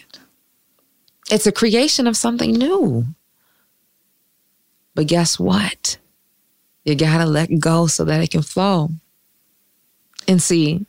It's 1.30 1.46
a 1.46 1.52
creation 1.52 2.08
of 2.08 2.18
something 2.18 2.54
new. 2.54 3.06
But 4.98 5.06
guess 5.06 5.40
what? 5.40 6.00
You 6.84 6.96
got 6.96 7.20
to 7.20 7.28
let 7.28 7.60
go 7.60 7.86
so 7.86 8.04
that 8.06 8.24
it 8.24 8.32
can 8.32 8.42
flow. 8.42 8.90
And 10.28 10.42
see, 10.42 10.88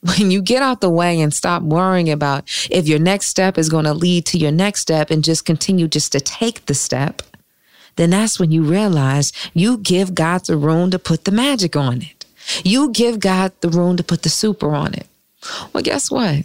when 0.00 0.32
you 0.32 0.42
get 0.42 0.60
out 0.60 0.80
the 0.80 0.90
way 0.90 1.20
and 1.20 1.32
stop 1.32 1.62
worrying 1.62 2.10
about 2.10 2.48
if 2.68 2.88
your 2.88 2.98
next 2.98 3.28
step 3.28 3.56
is 3.56 3.68
going 3.68 3.84
to 3.84 3.94
lead 3.94 4.26
to 4.26 4.38
your 4.38 4.50
next 4.50 4.80
step 4.80 5.08
and 5.08 5.22
just 5.22 5.44
continue 5.44 5.86
just 5.86 6.10
to 6.10 6.20
take 6.20 6.66
the 6.66 6.74
step, 6.74 7.22
then 7.94 8.10
that's 8.10 8.40
when 8.40 8.50
you 8.50 8.64
realize 8.64 9.32
you 9.52 9.78
give 9.78 10.16
God 10.16 10.46
the 10.46 10.56
room 10.56 10.90
to 10.90 10.98
put 10.98 11.24
the 11.24 11.30
magic 11.30 11.76
on 11.76 12.02
it. 12.02 12.26
You 12.64 12.90
give 12.90 13.20
God 13.20 13.52
the 13.60 13.68
room 13.68 13.96
to 13.98 14.02
put 14.02 14.24
the 14.24 14.30
super 14.30 14.74
on 14.74 14.94
it. 14.94 15.06
Well, 15.72 15.84
guess 15.84 16.10
what? 16.10 16.44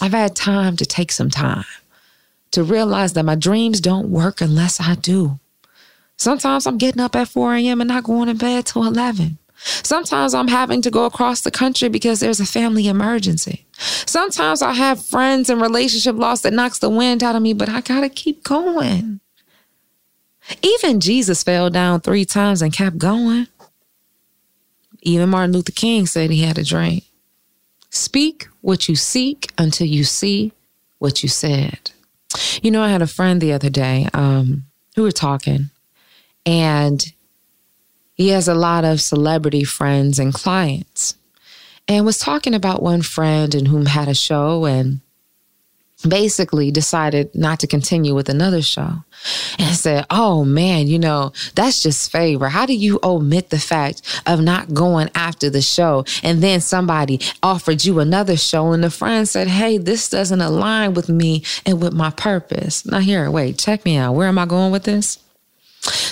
I've 0.00 0.12
had 0.12 0.36
time 0.36 0.76
to 0.76 0.86
take 0.86 1.10
some 1.10 1.30
time 1.30 1.64
to 2.52 2.62
realize 2.62 3.14
that 3.14 3.24
my 3.24 3.34
dreams 3.34 3.80
don't 3.80 4.08
work 4.08 4.40
unless 4.40 4.80
I 4.80 4.94
do. 4.94 5.40
Sometimes 6.22 6.66
I'm 6.66 6.78
getting 6.78 7.00
up 7.00 7.16
at 7.16 7.28
4 7.28 7.56
a.m. 7.56 7.80
and 7.80 7.88
not 7.88 8.04
going 8.04 8.28
to 8.28 8.34
bed 8.34 8.66
till 8.66 8.86
11. 8.86 9.38
Sometimes 9.56 10.34
I'm 10.34 10.48
having 10.48 10.80
to 10.82 10.90
go 10.90 11.04
across 11.04 11.40
the 11.40 11.50
country 11.50 11.88
because 11.88 12.20
there's 12.20 12.40
a 12.40 12.46
family 12.46 12.88
emergency. 12.88 13.66
Sometimes 13.76 14.62
I 14.62 14.72
have 14.72 15.04
friends 15.04 15.50
and 15.50 15.60
relationship 15.60 16.16
loss 16.16 16.40
that 16.42 16.52
knocks 16.52 16.78
the 16.78 16.90
wind 16.90 17.22
out 17.22 17.36
of 17.36 17.42
me, 17.42 17.52
but 17.52 17.68
I 17.68 17.80
gotta 17.80 18.08
keep 18.08 18.44
going. 18.44 19.20
Even 20.62 21.00
Jesus 21.00 21.42
fell 21.42 21.70
down 21.70 22.00
three 22.00 22.24
times 22.24 22.62
and 22.62 22.72
kept 22.72 22.98
going. 22.98 23.46
Even 25.02 25.28
Martin 25.28 25.52
Luther 25.52 25.72
King 25.72 26.06
said 26.06 26.30
he 26.30 26.42
had 26.42 26.58
a 26.58 26.64
dream. 26.64 27.02
Speak 27.90 28.48
what 28.60 28.88
you 28.88 28.94
seek 28.96 29.52
until 29.58 29.86
you 29.86 30.04
see 30.04 30.52
what 30.98 31.22
you 31.22 31.28
said. 31.28 31.90
You 32.62 32.70
know, 32.70 32.82
I 32.82 32.88
had 32.88 33.02
a 33.02 33.06
friend 33.06 33.40
the 33.40 33.52
other 33.52 33.70
day 33.70 34.08
um, 34.14 34.64
who 34.96 35.02
were 35.02 35.12
talking, 35.12 35.70
and 36.44 37.12
he 38.14 38.28
has 38.28 38.48
a 38.48 38.54
lot 38.54 38.84
of 38.84 39.00
celebrity 39.00 39.64
friends 39.64 40.18
and 40.18 40.32
clients, 40.32 41.16
and 41.88 42.04
was 42.04 42.18
talking 42.18 42.54
about 42.54 42.82
one 42.82 43.02
friend 43.02 43.54
and 43.54 43.68
whom 43.68 43.86
had 43.86 44.08
a 44.08 44.14
show 44.14 44.64
and 44.64 45.00
basically 46.08 46.70
decided 46.70 47.34
not 47.34 47.60
to 47.60 47.66
continue 47.66 48.14
with 48.14 48.28
another 48.28 48.62
show 48.62 49.04
and 49.58 49.76
said, 49.76 50.06
Oh 50.10 50.44
man, 50.44 50.86
you 50.86 50.98
know, 50.98 51.32
that's 51.54 51.82
just 51.82 52.10
favor. 52.10 52.48
How 52.48 52.66
do 52.66 52.74
you 52.74 52.98
omit 53.02 53.50
the 53.50 53.58
fact 53.58 54.02
of 54.26 54.40
not 54.40 54.74
going 54.74 55.10
after 55.14 55.50
the 55.50 55.62
show? 55.62 56.04
And 56.22 56.42
then 56.42 56.60
somebody 56.60 57.20
offered 57.42 57.84
you 57.84 58.00
another 58.00 58.36
show, 58.36 58.72
and 58.72 58.82
the 58.82 58.90
friend 58.90 59.28
said, 59.28 59.48
Hey, 59.48 59.78
this 59.78 60.08
doesn't 60.08 60.40
align 60.40 60.94
with 60.94 61.08
me 61.08 61.44
and 61.64 61.80
with 61.80 61.92
my 61.92 62.10
purpose. 62.10 62.84
Now, 62.86 62.98
here, 62.98 63.30
wait, 63.30 63.58
check 63.58 63.84
me 63.84 63.96
out. 63.96 64.14
Where 64.14 64.28
am 64.28 64.38
I 64.38 64.46
going 64.46 64.72
with 64.72 64.84
this? 64.84 65.18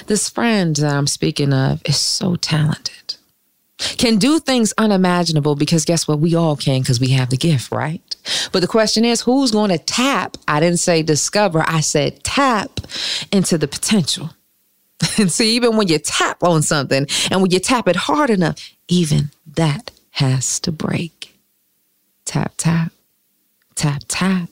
This 0.06 0.28
friend 0.28 0.74
that 0.76 0.92
I'm 0.92 1.06
speaking 1.06 1.52
of 1.52 1.82
is 1.84 1.96
so 1.96 2.36
talented 2.36 3.00
can 3.96 4.18
do 4.18 4.38
things 4.38 4.74
unimaginable 4.76 5.54
because 5.54 5.84
guess 5.84 6.06
what? 6.06 6.20
We 6.20 6.34
all 6.34 6.56
can 6.56 6.80
because 6.80 7.00
we 7.00 7.08
have 7.10 7.30
the 7.30 7.36
gift, 7.36 7.72
right? 7.72 8.02
But 8.52 8.60
the 8.60 8.68
question 8.68 9.04
is, 9.04 9.22
who's 9.22 9.50
going 9.50 9.70
to 9.70 9.78
tap? 9.78 10.36
I 10.46 10.60
didn't 10.60 10.78
say 10.78 11.02
discover, 11.02 11.64
I 11.66 11.80
said 11.80 12.22
tap 12.22 12.80
into 13.32 13.56
the 13.56 13.68
potential. 13.68 14.30
And 15.18 15.32
see, 15.32 15.56
even 15.56 15.76
when 15.76 15.88
you 15.88 15.98
tap 15.98 16.42
on 16.42 16.62
something 16.62 17.06
and 17.30 17.40
when 17.40 17.50
you 17.50 17.58
tap 17.58 17.88
it 17.88 17.96
hard 17.96 18.30
enough, 18.30 18.70
even 18.88 19.30
that 19.54 19.90
has 20.12 20.60
to 20.60 20.72
break. 20.72 21.34
Tap, 22.26 22.52
tap, 22.58 22.92
tap, 23.74 24.02
tap. 24.08 24.48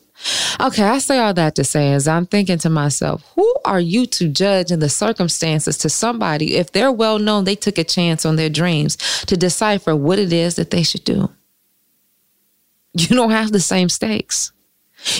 Okay, 0.61 0.83
I 0.83 0.99
say 0.99 1.19
all 1.19 1.35
that 1.35 1.55
to 1.55 1.65
say 1.65 1.93
is 1.93 2.09
I'm 2.09 2.27
thinking 2.27 2.59
to 2.59 2.71
myself, 2.71 3.25
who 3.35 3.55
are 3.65 3.81
you 3.81 4.07
to 4.07 4.29
judge 4.29 4.71
in 4.73 4.81
the 4.81 4.89
circumstances 4.89 5.79
to 5.79 5.89
somebody 5.89 6.57
if 6.57 6.73
they're 6.73 6.93
well 6.93 7.19
known, 7.19 7.45
they 7.45 7.55
took 7.55 7.79
a 7.79 7.85
chance 7.85 8.27
on 8.27 8.37
their 8.37 8.51
dreams 8.51 8.97
to 9.27 9.37
decipher 9.37 9.95
what 9.95 10.19
it 10.19 10.33
is 10.33 10.57
that 10.57 10.71
they 10.71 10.83
should 10.83 11.05
do? 11.05 11.31
You 12.95 13.15
don't 13.15 13.31
have 13.31 13.53
the 13.53 13.61
same 13.61 13.89
stakes. 13.89 14.51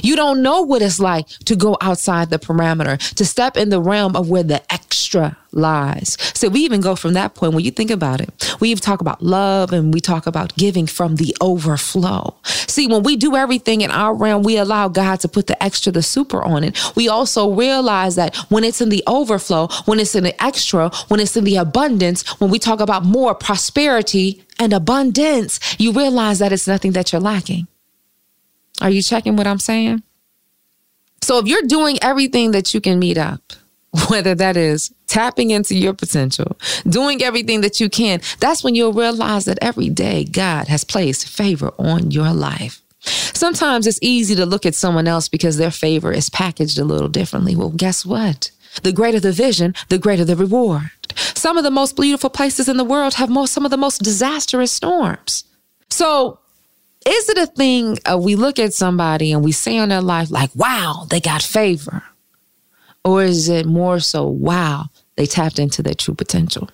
You 0.03 0.17
don't 0.17 0.43
know 0.43 0.63
what 0.63 0.83
it's 0.83 1.01
like 1.01 1.29
to 1.47 1.57
go 1.57 1.77
outside 1.81 2.31
the 2.31 2.39
parameter, 2.39 2.99
to 3.15 3.25
step 3.25 3.57
in 3.57 3.69
the 3.69 3.81
realm 3.81 4.17
of 4.17 4.29
where 4.29 4.43
the 4.43 4.61
extra 4.73 5.37
lies. 5.53 6.17
So 6.35 6.49
we 6.49 6.61
even 6.61 6.81
go 6.81 6.95
from 6.97 7.15
that 7.15 7.35
point 7.35 7.55
when 7.55 7.65
you 7.65 7.71
think 7.71 7.91
about 7.91 8.21
it. 8.21 8.57
We 8.61 8.71
even 8.71 8.83
talk 8.83 9.01
about 9.01 9.23
love 9.23 9.73
and 9.73 9.95
we 9.95 10.01
talk 10.01 10.27
about 10.27 10.55
giving 10.57 10.87
from 10.87 11.17
the 11.17 11.37
overflow. 11.41 12.37
See, 12.45 12.87
when 12.87 13.03
we 13.03 13.17
do 13.17 13.37
everything 13.37 13.81
in 13.81 13.91
our 13.91 14.15
realm, 14.15 14.43
we 14.43 14.59
allow 14.59 14.89
God 14.89 15.21
to 15.21 15.29
put 15.29 15.47
the 15.47 15.63
extra, 15.63 15.93
the 15.93 16.03
super 16.03 16.43
on 16.43 16.65
it. 16.65 16.79
We 16.97 17.09
also 17.09 17.53
realize 17.53 18.17
that 18.17 18.37
when 18.51 18.65
it's 18.65 18.81
in 18.81 18.89
the 18.89 19.03
overflow, 19.07 19.69
when 19.87 20.01
it's 20.01 20.15
in 20.15 20.25
the 20.25 20.43
extra, 20.43 20.91
when 21.09 21.21
it's 21.21 21.37
in 21.37 21.45
the 21.45 21.57
abundance, 21.57 22.29
when 22.41 22.51
we 22.51 22.59
talk 22.59 22.81
about 22.81 23.05
more 23.05 23.35
prosperity 23.35 24.45
and 24.59 24.73
abundance, 24.73 25.61
you 25.79 25.93
realize 25.93 26.41
that 26.41 26.53
it's 26.53 26.67
nothing 26.67 26.93
that 26.93 27.13
you're 27.13 27.21
lacking. 27.21 27.69
Are 28.81 28.91
you 28.91 29.03
checking 29.03 29.37
what 29.37 29.47
I'm 29.47 29.59
saying? 29.59 30.03
So 31.23 31.39
if 31.39 31.47
you're 31.47 31.63
doing 31.63 31.99
everything 32.01 32.53
that 32.53 32.73
you 32.73 32.81
can 32.81 32.99
meet 32.99 33.19
up, 33.19 33.53
whether 34.09 34.35
that 34.35 34.57
is 34.57 34.93
tapping 35.07 35.51
into 35.51 35.75
your 35.75 35.95
potential, 35.95 36.59
doing 36.89 37.23
everything 37.23 37.63
that 37.63 37.81
you 37.81 37.89
can, 37.89 38.21
that's 38.41 38.63
when 38.63 38.75
you'll 38.75 38.93
realize 38.93 39.45
that 39.47 39.59
every 39.61 39.89
day 39.89 40.25
God 40.25 40.69
has 40.69 40.85
placed 40.85 41.29
favor 41.29 41.73
on 41.79 42.11
your 42.11 42.33
life. 42.33 42.83
Sometimes 43.01 43.87
it's 43.87 43.99
easy 44.03 44.35
to 44.35 44.47
look 44.47 44.67
at 44.67 44.75
someone 44.75 45.09
else 45.09 45.29
because 45.29 45.57
their 45.57 45.71
favor 45.71 46.13
is 46.13 46.31
packaged 46.31 46.79
a 46.79 46.85
little 46.85 47.09
differently. 47.09 47.55
Well, 47.55 47.71
guess 47.71 48.05
what? 48.05 48.51
The 48.83 48.93
greater 48.93 49.21
the 49.21 49.33
vision, 49.33 49.75
the 49.89 49.99
greater 49.99 50.25
the 50.25 50.37
reward. 50.37 50.91
Some 51.17 51.57
of 51.57 51.65
the 51.65 51.71
most 51.71 51.97
beautiful 51.97 52.31
places 52.31 52.69
in 52.69 52.77
the 52.77 52.85
world 52.85 53.15
have 53.15 53.31
most, 53.31 53.53
some 53.53 53.65
of 53.65 53.71
the 53.71 53.77
most 53.77 54.03
disastrous 54.03 54.73
storms. 54.73 55.45
So 55.89 56.41
is 57.09 57.29
it 57.31 57.39
a 57.39 57.47
thing 57.47 57.99
uh, 58.11 58.19
we 58.19 58.37
look 58.37 58.59
at 58.59 58.75
somebody 58.75 59.33
and 59.33 59.43
we 59.43 59.53
say 59.53 59.79
on 59.79 59.89
their 59.89 60.03
life, 60.03 60.31
like, 60.31 60.51
wow, 60.55 61.07
they 61.09 61.21
got 61.21 61.43
favor? 61.43 62.03
Or 63.05 63.23
is 63.23 63.49
it 63.49 63.65
more 63.65 64.01
so, 64.01 64.27
wow, 64.27 64.87
they 65.17 65.25
tapped 65.25 65.59
into 65.59 65.83
their 65.83 65.95
true 65.95 66.15
potential? 66.15 66.69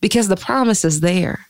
Because 0.00 0.28
the 0.28 0.36
promise 0.36 0.84
is 0.84 1.00
there. 1.00 1.46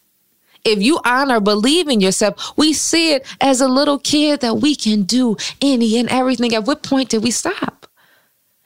If 0.64 0.82
you 0.82 0.98
honor, 1.04 1.38
believe 1.38 1.88
in 1.88 2.00
yourself, 2.00 2.56
we 2.56 2.72
see 2.72 3.12
it 3.12 3.26
as 3.40 3.60
a 3.60 3.68
little 3.68 3.98
kid 3.98 4.40
that 4.40 4.54
we 4.54 4.74
can 4.74 5.02
do 5.02 5.36
any 5.60 5.98
and 5.98 6.08
everything. 6.08 6.54
At 6.54 6.64
what 6.64 6.82
point 6.82 7.10
did 7.10 7.22
we 7.22 7.30
stop? 7.30 7.86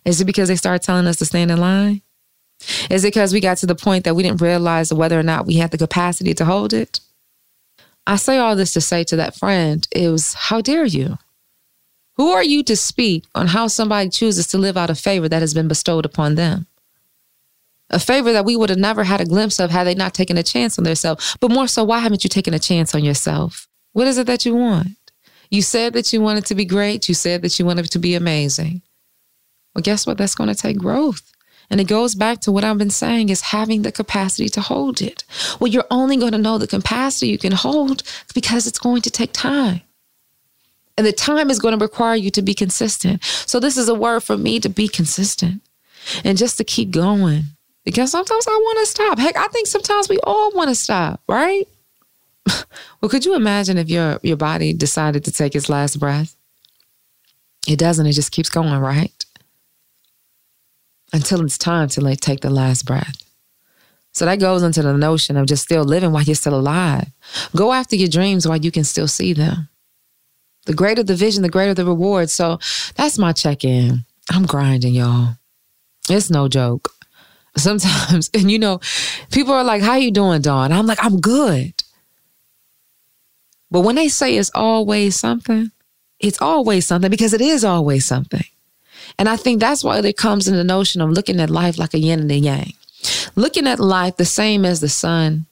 Is 0.05 0.21
it 0.21 0.25
because 0.25 0.49
they 0.49 0.57
started 0.57 0.85
telling 0.85 1.07
us 1.07 1.17
to 1.17 1.25
stand 1.25 1.50
in 1.50 1.59
line? 1.59 2.02
Is 2.88 3.05
it 3.05 3.09
because 3.09 3.33
we 3.33 3.40
got 3.40 3.59
to 3.59 3.67
the 3.67 3.75
point 3.75 4.05
that 4.05 4.14
we 4.14 4.23
didn't 4.23 4.40
realize 4.40 4.93
whether 4.93 5.19
or 5.19 5.23
not 5.23 5.47
we 5.47 5.57
had 5.57 5.73
the 5.73 5.79
capacity 5.79 6.33
to 6.35 6.45
hold 6.45 6.73
it? 6.73 7.00
I 8.11 8.17
say 8.17 8.38
all 8.38 8.57
this 8.57 8.73
to 8.73 8.81
say 8.81 9.05
to 9.05 9.17
that 9.17 9.37
friend 9.37 9.87
is 9.93 10.35
how 10.35 10.61
dare 10.61 10.85
you? 10.85 11.17
Who 12.17 12.33
are 12.33 12.43
you 12.43 12.64
to 12.64 12.75
speak 12.75 13.25
on 13.37 13.47
how 13.47 13.69
somebody 13.69 14.11
chooses 14.11 14.49
to 14.49 14.59
live 14.59 14.76
out 14.76 14.90
a 14.90 14.97
favor 14.97 15.29
that 15.29 15.43
has 15.43 15.55
been 15.55 15.69
bestowed 15.69 16.05
upon 16.05 16.35
them? 16.35 16.67
A 17.88 18.00
favor 18.00 18.33
that 18.33 18.45
we 18.45 18.57
would 18.57 18.69
have 18.69 18.81
never 18.81 19.05
had 19.05 19.21
a 19.21 19.25
glimpse 19.25 19.61
of 19.61 19.71
had 19.71 19.85
they 19.85 19.95
not 19.95 20.12
taken 20.12 20.37
a 20.37 20.43
chance 20.43 20.76
on 20.76 20.83
themselves. 20.83 21.37
But 21.38 21.52
more 21.52 21.69
so, 21.69 21.85
why 21.85 22.00
haven't 22.00 22.25
you 22.25 22.29
taken 22.29 22.52
a 22.52 22.59
chance 22.59 22.97
on 22.97 23.05
yourself? 23.05 23.69
What 23.93 24.09
is 24.09 24.19
it 24.19 24.26
that 24.26 24.45
you 24.45 24.57
want? 24.57 24.88
You 25.49 25.62
said 25.62 25.93
that 25.93 26.12
you 26.12 26.21
wanted 26.21 26.47
to 26.47 26.57
be 26.57 26.64
great. 26.64 27.09
You 27.09 27.14
said 27.14 27.43
that 27.43 27.61
you 27.61 27.64
wanted 27.64 27.93
to 27.93 27.99
be 28.00 28.17
amazing. 28.17 28.83
Well, 29.73 29.83
guess 29.83 30.05
what? 30.05 30.19
That's 30.19 30.35
going 30.35 30.52
to 30.52 30.61
take 30.61 30.79
growth. 30.79 31.23
And 31.71 31.81
it 31.81 31.87
goes 31.87 32.17
back 32.17 32.41
to 32.41 32.53
what 32.53 32.65
I've 32.65 32.79
been 32.79 32.91
saying 32.91 33.29
is 33.29 33.41
having 33.41 33.83
the 33.83 33.93
capacity 33.93 34.49
to 34.50 34.61
hold 34.61 35.00
it. 35.00 35.25
Well, 35.61 35.69
you're 35.69 35.87
only 35.91 36.17
going 36.17 36.33
to 36.33 36.39
know 36.39 36.59
the 36.59 36.67
capacity 36.67 37.29
you 37.29 37.39
can 37.39 37.53
hold 37.53 38.03
because 38.35 38.67
it's 38.67 38.79
going 38.79 39.03
to 39.03 39.11
take 39.11 39.33
time. 39.33 39.83
And 40.99 41.07
the 41.07 41.12
time 41.12 41.49
is 41.49 41.61
going 41.61 41.79
to 41.79 41.83
require 41.83 42.17
you 42.17 42.31
to 42.33 42.43
be 42.43 42.55
consistent. 42.55 43.25
So 43.25 43.61
this 43.61 43.77
is 43.77 43.89
a 43.89 43.95
word 43.95 44.25
for 44.25 44.37
me 44.37 44.59
to 44.61 44.69
be 44.69 44.89
consistent 44.89 45.62
and 46.25 46.37
just 46.37 46.59
to 46.59 46.65
keep 46.65 46.91
going. 46.91 47.45
Because 47.85 48.11
sometimes 48.11 48.47
I 48.47 48.50
want 48.50 48.79
to 48.81 48.87
stop. 48.87 49.19
Heck, 49.19 49.37
I 49.37 49.47
think 49.47 49.67
sometimes 49.67 50.09
we 50.09 50.19
all 50.25 50.53
want 50.53 50.69
to 50.69 50.75
stop, 50.75 51.23
right? 51.29 51.67
well, 53.00 53.09
could 53.09 53.25
you 53.25 53.35
imagine 53.35 53.79
if 53.79 53.89
your 53.89 54.21
your 54.23 54.37
body 54.37 54.73
decided 54.73 55.25
to 55.25 55.33
take 55.33 55.55
its 55.55 55.69
last 55.69 55.99
breath? 55.99 56.37
It 57.67 57.79
doesn't, 57.79 58.07
it 58.07 58.12
just 58.12 58.33
keeps 58.33 58.50
going, 58.50 58.79
right? 58.81 59.12
Until 61.12 61.45
it's 61.45 61.59
time 61.59 61.88
to 61.90 62.00
like 62.00 62.21
take 62.21 62.40
the 62.40 62.50
last 62.50 62.85
breath. 62.85 63.17
So 64.12 64.25
that 64.25 64.40
goes 64.40 64.62
into 64.62 64.83
the 64.83 64.93
notion 64.97 65.37
of 65.37 65.47
just 65.47 65.62
still 65.62 65.85
living 65.85 66.12
while 66.12 66.23
you're 66.23 66.35
still 66.35 66.55
alive. 66.59 67.09
Go 67.55 67.73
after 67.73 67.97
your 67.97 68.09
dreams 68.09 68.47
while 68.47 68.57
you 68.57 68.71
can 68.71 68.85
still 68.85 69.09
see 69.09 69.33
them. 69.33 69.69
The 70.67 70.75
greater 70.75 71.02
the 71.02 71.14
vision, 71.14 71.43
the 71.43 71.49
greater 71.49 71.75
the 71.75 71.85
reward. 71.85 72.29
So 72.31 72.59
that's 72.97 73.19
my 73.19 73.33
check 73.33 73.64
in. 73.64 74.05
I'm 74.31 74.47
grinding, 74.47 74.95
y'all. 74.95 75.37
It's 76.09 76.31
no 76.31 76.49
joke. 76.49 76.90
Sometimes, 77.57 78.31
and 78.35 78.50
you 78.50 78.59
know, 78.59 78.81
people 79.31 79.55
are 79.55 79.64
like, 79.64 79.83
How 79.83 79.97
you 79.97 80.11
doing, 80.11 80.43
Dawn? 80.43 80.73
I'm 80.73 80.87
like, 80.87 81.02
I'm 81.02 81.21
good. 81.21 81.75
But 83.71 83.81
when 83.83 83.95
they 83.95 84.09
say 84.09 84.37
it's 84.37 84.50
always 84.55 85.17
something, 85.17 85.71
it's 86.19 86.43
always 86.43 86.87
something 86.87 87.11
because 87.11 87.33
it 87.33 87.40
is 87.40 87.64
always 87.64 88.05
something. 88.05 88.45
And 89.19 89.29
I 89.29 89.37
think 89.37 89.61
that's 89.61 89.85
why 89.85 90.00
there 90.00 90.12
comes 90.12 90.49
in 90.49 90.55
the 90.55 90.64
notion 90.64 91.00
of 91.00 91.11
looking 91.11 91.40
at 91.40 91.50
life 91.50 91.79
like 91.79 91.95
a 91.95 91.99
yin 91.99 92.21
and 92.21 92.31
a 92.31 92.37
yang. 92.37 92.73
Looking 93.35 93.67
at 93.67 93.81
life 93.81 94.17
the 94.17 94.25
same 94.25 94.64
as 94.64 94.81
the 94.81 94.88
sun 94.88 95.47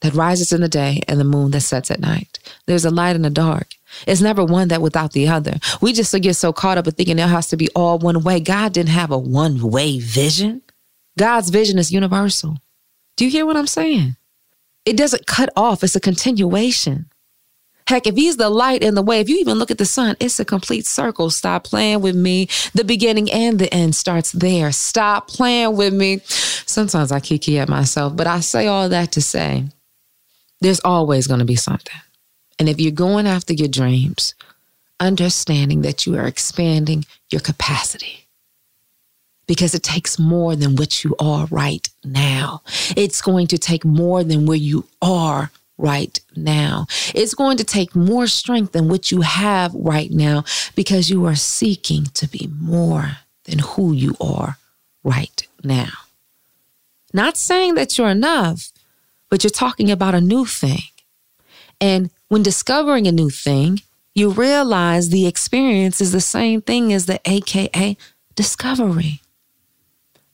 that 0.00 0.14
rises 0.14 0.52
in 0.52 0.60
the 0.60 0.68
day 0.68 1.00
and 1.08 1.18
the 1.18 1.24
moon 1.24 1.50
that 1.52 1.60
sets 1.60 1.90
at 1.90 2.00
night. 2.00 2.38
There's 2.66 2.84
a 2.84 2.90
light 2.90 3.16
and 3.16 3.24
a 3.24 3.30
dark. 3.30 3.68
It's 4.06 4.20
never 4.20 4.44
one 4.44 4.68
that 4.68 4.82
without 4.82 5.12
the 5.12 5.28
other. 5.28 5.54
We 5.80 5.92
just 5.92 6.14
get 6.20 6.34
so 6.34 6.52
caught 6.52 6.78
up 6.78 6.86
in 6.86 6.92
thinking 6.92 7.16
there 7.16 7.28
has 7.28 7.48
to 7.48 7.56
be 7.56 7.68
all 7.74 7.98
one 7.98 8.22
way. 8.22 8.40
God 8.40 8.72
didn't 8.72 8.90
have 8.90 9.10
a 9.10 9.18
one 9.18 9.70
way 9.70 10.00
vision. 10.00 10.62
God's 11.16 11.50
vision 11.50 11.78
is 11.78 11.92
universal. 11.92 12.58
Do 13.16 13.24
you 13.24 13.30
hear 13.30 13.46
what 13.46 13.56
I'm 13.56 13.66
saying? 13.66 14.16
It 14.84 14.96
doesn't 14.96 15.26
cut 15.26 15.48
off, 15.56 15.82
it's 15.82 15.96
a 15.96 16.00
continuation. 16.00 17.06
Heck, 17.86 18.06
if 18.06 18.14
he's 18.14 18.38
the 18.38 18.48
light 18.48 18.82
in 18.82 18.94
the 18.94 19.02
way, 19.02 19.20
if 19.20 19.28
you 19.28 19.38
even 19.38 19.58
look 19.58 19.70
at 19.70 19.76
the 19.76 19.84
sun, 19.84 20.16
it's 20.18 20.40
a 20.40 20.44
complete 20.44 20.86
circle. 20.86 21.30
Stop 21.30 21.64
playing 21.64 22.00
with 22.00 22.16
me. 22.16 22.48
The 22.72 22.84
beginning 22.84 23.30
and 23.30 23.58
the 23.58 23.72
end 23.72 23.94
starts 23.94 24.32
there. 24.32 24.72
Stop 24.72 25.28
playing 25.28 25.76
with 25.76 25.92
me. 25.92 26.20
Sometimes 26.24 27.12
I 27.12 27.20
kiki 27.20 27.58
at 27.58 27.68
myself, 27.68 28.16
but 28.16 28.26
I 28.26 28.40
say 28.40 28.66
all 28.66 28.88
that 28.88 29.12
to 29.12 29.20
say 29.20 29.64
there's 30.60 30.80
always 30.80 31.26
going 31.26 31.40
to 31.40 31.44
be 31.44 31.56
something. 31.56 32.00
And 32.58 32.68
if 32.70 32.80
you're 32.80 32.92
going 32.92 33.26
after 33.26 33.52
your 33.52 33.68
dreams, 33.68 34.34
understanding 34.98 35.82
that 35.82 36.06
you 36.06 36.16
are 36.16 36.26
expanding 36.26 37.04
your 37.30 37.40
capacity 37.40 38.26
because 39.46 39.74
it 39.74 39.82
takes 39.82 40.18
more 40.18 40.56
than 40.56 40.76
what 40.76 41.04
you 41.04 41.14
are 41.18 41.46
right 41.50 41.86
now. 42.02 42.62
It's 42.96 43.20
going 43.20 43.48
to 43.48 43.58
take 43.58 43.84
more 43.84 44.24
than 44.24 44.46
where 44.46 44.56
you 44.56 44.86
are 45.02 45.50
right 45.76 46.20
now. 46.36 46.86
It's 47.14 47.34
going 47.34 47.56
to 47.56 47.64
take 47.64 47.94
more 47.94 48.26
strength 48.26 48.72
than 48.72 48.88
what 48.88 49.10
you 49.10 49.22
have 49.22 49.74
right 49.74 50.10
now 50.10 50.44
because 50.74 51.10
you 51.10 51.24
are 51.26 51.34
seeking 51.34 52.04
to 52.14 52.28
be 52.28 52.48
more 52.60 53.18
than 53.44 53.58
who 53.58 53.92
you 53.92 54.14
are 54.20 54.58
right 55.02 55.46
now. 55.62 55.92
Not 57.12 57.36
saying 57.36 57.74
that 57.74 57.96
you're 57.96 58.08
enough, 58.08 58.72
but 59.30 59.44
you're 59.44 59.50
talking 59.50 59.90
about 59.90 60.14
a 60.14 60.20
new 60.20 60.44
thing. 60.44 60.82
And 61.80 62.10
when 62.28 62.42
discovering 62.42 63.06
a 63.06 63.12
new 63.12 63.30
thing, 63.30 63.80
you 64.14 64.30
realize 64.30 65.08
the 65.08 65.26
experience 65.26 66.00
is 66.00 66.12
the 66.12 66.20
same 66.20 66.62
thing 66.62 66.92
as 66.92 67.06
the 67.06 67.20
AKA 67.24 67.96
discovery. 68.34 69.20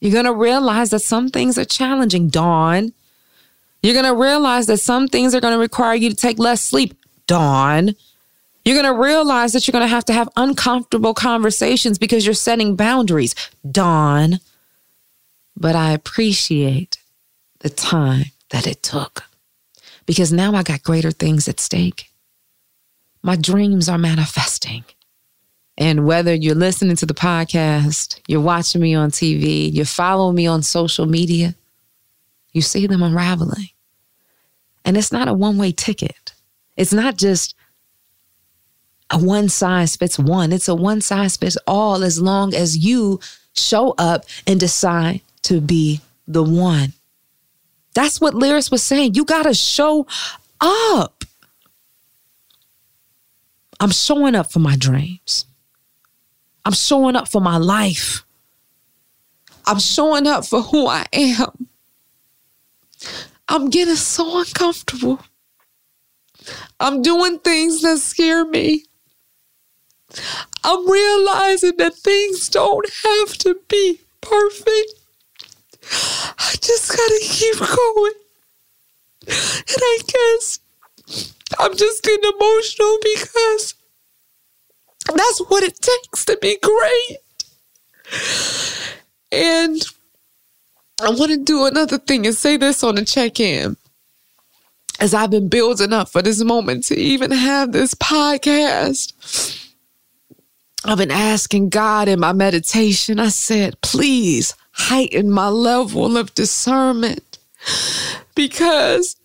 You're 0.00 0.12
going 0.12 0.24
to 0.24 0.34
realize 0.34 0.90
that 0.90 1.00
some 1.00 1.28
things 1.28 1.58
are 1.58 1.64
challenging, 1.64 2.28
Dawn. 2.28 2.92
You're 3.82 3.94
going 3.94 4.12
to 4.12 4.20
realize 4.20 4.66
that 4.66 4.78
some 4.78 5.08
things 5.08 5.34
are 5.34 5.40
going 5.40 5.54
to 5.54 5.58
require 5.58 5.94
you 5.94 6.10
to 6.10 6.16
take 6.16 6.38
less 6.38 6.62
sleep, 6.62 6.94
Dawn. 7.26 7.94
You're 8.64 8.80
going 8.80 8.94
to 8.94 9.00
realize 9.00 9.52
that 9.52 9.66
you're 9.66 9.72
going 9.72 9.84
to 9.84 9.88
have 9.88 10.04
to 10.06 10.12
have 10.12 10.28
uncomfortable 10.36 11.14
conversations 11.14 11.98
because 11.98 12.26
you're 12.26 12.34
setting 12.34 12.76
boundaries, 12.76 13.34
Dawn. 13.70 14.40
But 15.56 15.74
I 15.74 15.92
appreciate 15.92 16.98
the 17.60 17.70
time 17.70 18.26
that 18.50 18.66
it 18.66 18.82
took 18.82 19.24
because 20.06 20.32
now 20.32 20.54
I 20.54 20.62
got 20.62 20.82
greater 20.82 21.10
things 21.10 21.48
at 21.48 21.60
stake. 21.60 22.10
My 23.22 23.36
dreams 23.36 23.88
are 23.88 23.98
manifesting. 23.98 24.84
And 25.78 26.04
whether 26.04 26.34
you're 26.34 26.54
listening 26.54 26.96
to 26.96 27.06
the 27.06 27.14
podcast, 27.14 28.20
you're 28.28 28.40
watching 28.40 28.82
me 28.82 28.94
on 28.94 29.10
TV, 29.10 29.72
you're 29.72 29.86
following 29.86 30.36
me 30.36 30.46
on 30.46 30.62
social 30.62 31.06
media, 31.06 31.54
you 32.52 32.62
see 32.62 32.86
them 32.86 33.02
unraveling. 33.02 33.70
And 34.84 34.96
it's 34.96 35.12
not 35.12 35.28
a 35.28 35.34
one 35.34 35.58
way 35.58 35.72
ticket. 35.72 36.32
It's 36.76 36.92
not 36.92 37.16
just 37.16 37.54
a 39.10 39.18
one 39.18 39.48
size 39.48 39.96
fits 39.96 40.18
one, 40.18 40.52
it's 40.52 40.68
a 40.68 40.74
one 40.74 41.00
size 41.00 41.36
fits 41.36 41.58
all 41.66 42.02
as 42.02 42.20
long 42.20 42.54
as 42.54 42.78
you 42.78 43.20
show 43.52 43.94
up 43.98 44.24
and 44.46 44.58
decide 44.60 45.20
to 45.42 45.60
be 45.60 46.00
the 46.26 46.42
one. 46.42 46.92
That's 47.94 48.20
what 48.20 48.34
Lyris 48.34 48.70
was 48.70 48.82
saying. 48.82 49.14
You 49.14 49.24
got 49.24 49.42
to 49.44 49.54
show 49.54 50.06
up. 50.60 51.24
I'm 53.80 53.90
showing 53.90 54.34
up 54.34 54.52
for 54.52 54.60
my 54.60 54.76
dreams. 54.76 55.46
I'm 56.64 56.72
showing 56.72 57.16
up 57.16 57.28
for 57.28 57.40
my 57.40 57.56
life. 57.56 58.24
I'm 59.66 59.78
showing 59.78 60.26
up 60.26 60.46
for 60.46 60.62
who 60.62 60.86
I 60.86 61.06
am. 61.12 61.69
I'm 63.48 63.70
getting 63.70 63.96
so 63.96 64.40
uncomfortable. 64.40 65.20
I'm 66.78 67.02
doing 67.02 67.38
things 67.40 67.82
that 67.82 67.98
scare 67.98 68.44
me. 68.44 68.84
I'm 70.64 70.90
realizing 70.90 71.76
that 71.78 71.94
things 71.94 72.48
don't 72.48 72.88
have 73.04 73.36
to 73.38 73.60
be 73.68 74.00
perfect. 74.20 74.92
I 76.38 76.54
just 76.60 76.90
gotta 76.90 77.20
keep 77.22 77.58
going. 77.58 78.12
And 79.26 79.78
I 79.82 79.98
guess 80.06 80.60
I'm 81.58 81.76
just 81.76 82.02
getting 82.02 82.30
emotional 82.30 82.98
because 83.02 83.74
that's 85.06 85.40
what 85.48 85.62
it 85.62 85.80
takes 85.80 86.24
to 86.26 86.38
be 86.40 86.58
great. 86.62 87.18
And 89.32 89.82
I 91.02 91.10
want 91.10 91.30
to 91.30 91.38
do 91.38 91.66
another 91.66 91.98
thing 91.98 92.26
and 92.26 92.34
say 92.34 92.56
this 92.56 92.84
on 92.84 92.96
the 92.96 93.04
check 93.04 93.40
in. 93.40 93.76
As 94.98 95.14
I've 95.14 95.30
been 95.30 95.48
building 95.48 95.94
up 95.94 96.10
for 96.10 96.20
this 96.20 96.42
moment 96.44 96.84
to 96.84 96.96
even 96.96 97.30
have 97.30 97.72
this 97.72 97.94
podcast, 97.94 99.66
I've 100.84 100.98
been 100.98 101.10
asking 101.10 101.70
God 101.70 102.06
in 102.08 102.20
my 102.20 102.32
meditation, 102.32 103.18
I 103.18 103.28
said, 103.28 103.80
please 103.80 104.54
heighten 104.72 105.30
my 105.30 105.48
level 105.48 106.18
of 106.18 106.34
discernment 106.34 107.38
because 108.34 109.16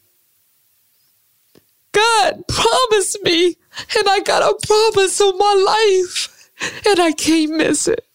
God 1.91 2.45
promised 2.47 3.21
me, 3.23 3.55
and 3.97 4.07
I 4.07 4.19
got 4.21 4.43
a 4.43 4.67
promise 4.67 5.19
on 5.21 5.38
my 5.38 6.01
life, 6.01 6.51
and 6.85 6.99
I 6.99 7.11
can't 7.13 7.53
miss 7.53 7.88
it. 7.88 8.05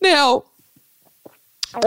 Now, 0.00 0.44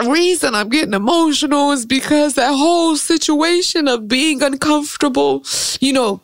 reason 0.08 0.56
I'm 0.56 0.70
getting 0.70 0.94
emotional 0.94 1.72
is 1.72 1.86
because 1.86 2.36
that 2.36 2.54
whole 2.54 2.96
situation 2.98 3.88
of 3.88 4.08
being 4.08 4.42
uncomfortable, 4.42 5.46
you 5.80 5.94
know, 5.94 6.22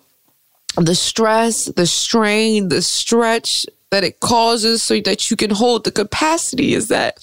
the 0.75 0.95
stress, 0.95 1.65
the 1.65 1.85
strain, 1.85 2.69
the 2.69 2.81
stretch 2.81 3.65
that 3.91 4.03
it 4.03 4.19
causes 4.19 4.81
so 4.81 4.99
that 5.01 5.29
you 5.29 5.37
can 5.37 5.49
hold 5.49 5.83
the 5.83 5.91
capacity 5.91 6.73
is 6.73 6.87
that 6.87 7.17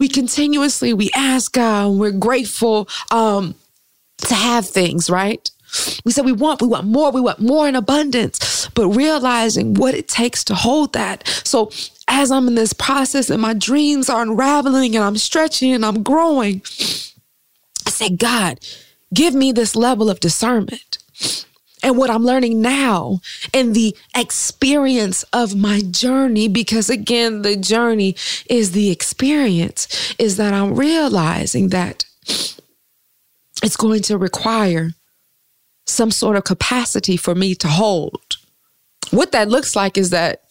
we 0.00 0.08
continuously 0.08 0.92
we 0.92 1.10
ask 1.14 1.52
God 1.52 1.92
we're 1.92 2.10
grateful 2.10 2.88
um 3.10 3.54
to 4.18 4.34
have 4.34 4.66
things, 4.66 5.08
right? 5.08 5.48
We 6.04 6.12
said 6.12 6.24
we 6.24 6.32
want, 6.32 6.62
we 6.62 6.68
want 6.68 6.86
more, 6.86 7.10
we 7.12 7.20
want 7.20 7.40
more 7.40 7.68
in 7.68 7.76
abundance, 7.76 8.68
but 8.74 8.88
realizing 8.88 9.74
what 9.74 9.94
it 9.94 10.08
takes 10.08 10.42
to 10.44 10.54
hold 10.54 10.94
that. 10.94 11.26
So 11.44 11.70
as 12.08 12.30
I'm 12.30 12.48
in 12.48 12.54
this 12.54 12.72
process 12.72 13.30
and 13.30 13.40
my 13.40 13.54
dreams 13.54 14.08
are 14.08 14.22
unraveling 14.22 14.96
and 14.96 15.04
I'm 15.04 15.18
stretching 15.18 15.72
and 15.72 15.84
I'm 15.84 16.02
growing, 16.02 16.62
I 17.86 17.90
say, 17.90 18.08
God, 18.08 18.58
give 19.14 19.34
me 19.34 19.52
this 19.52 19.76
level 19.76 20.10
of 20.10 20.18
discernment. 20.18 20.98
And 21.82 21.96
what 21.96 22.10
I'm 22.10 22.24
learning 22.24 22.60
now 22.60 23.20
in 23.52 23.72
the 23.72 23.96
experience 24.16 25.22
of 25.32 25.54
my 25.54 25.80
journey, 25.80 26.48
because 26.48 26.90
again, 26.90 27.42
the 27.42 27.54
journey 27.56 28.16
is 28.50 28.72
the 28.72 28.90
experience, 28.90 30.14
is 30.18 30.38
that 30.38 30.52
I'm 30.52 30.74
realizing 30.74 31.68
that 31.68 32.04
it's 33.62 33.76
going 33.76 34.02
to 34.02 34.18
require 34.18 34.90
some 35.86 36.10
sort 36.10 36.36
of 36.36 36.44
capacity 36.44 37.16
for 37.16 37.34
me 37.34 37.54
to 37.56 37.68
hold. 37.68 38.36
What 39.10 39.32
that 39.32 39.48
looks 39.48 39.76
like 39.76 39.96
is 39.96 40.10
that 40.10 40.42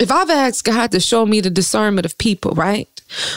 if 0.00 0.10
I've 0.10 0.30
asked 0.30 0.64
God 0.64 0.90
to 0.92 1.00
show 1.00 1.24
me 1.24 1.40
the 1.40 1.50
discernment 1.50 2.04
of 2.04 2.18
people, 2.18 2.52
right? 2.52 2.88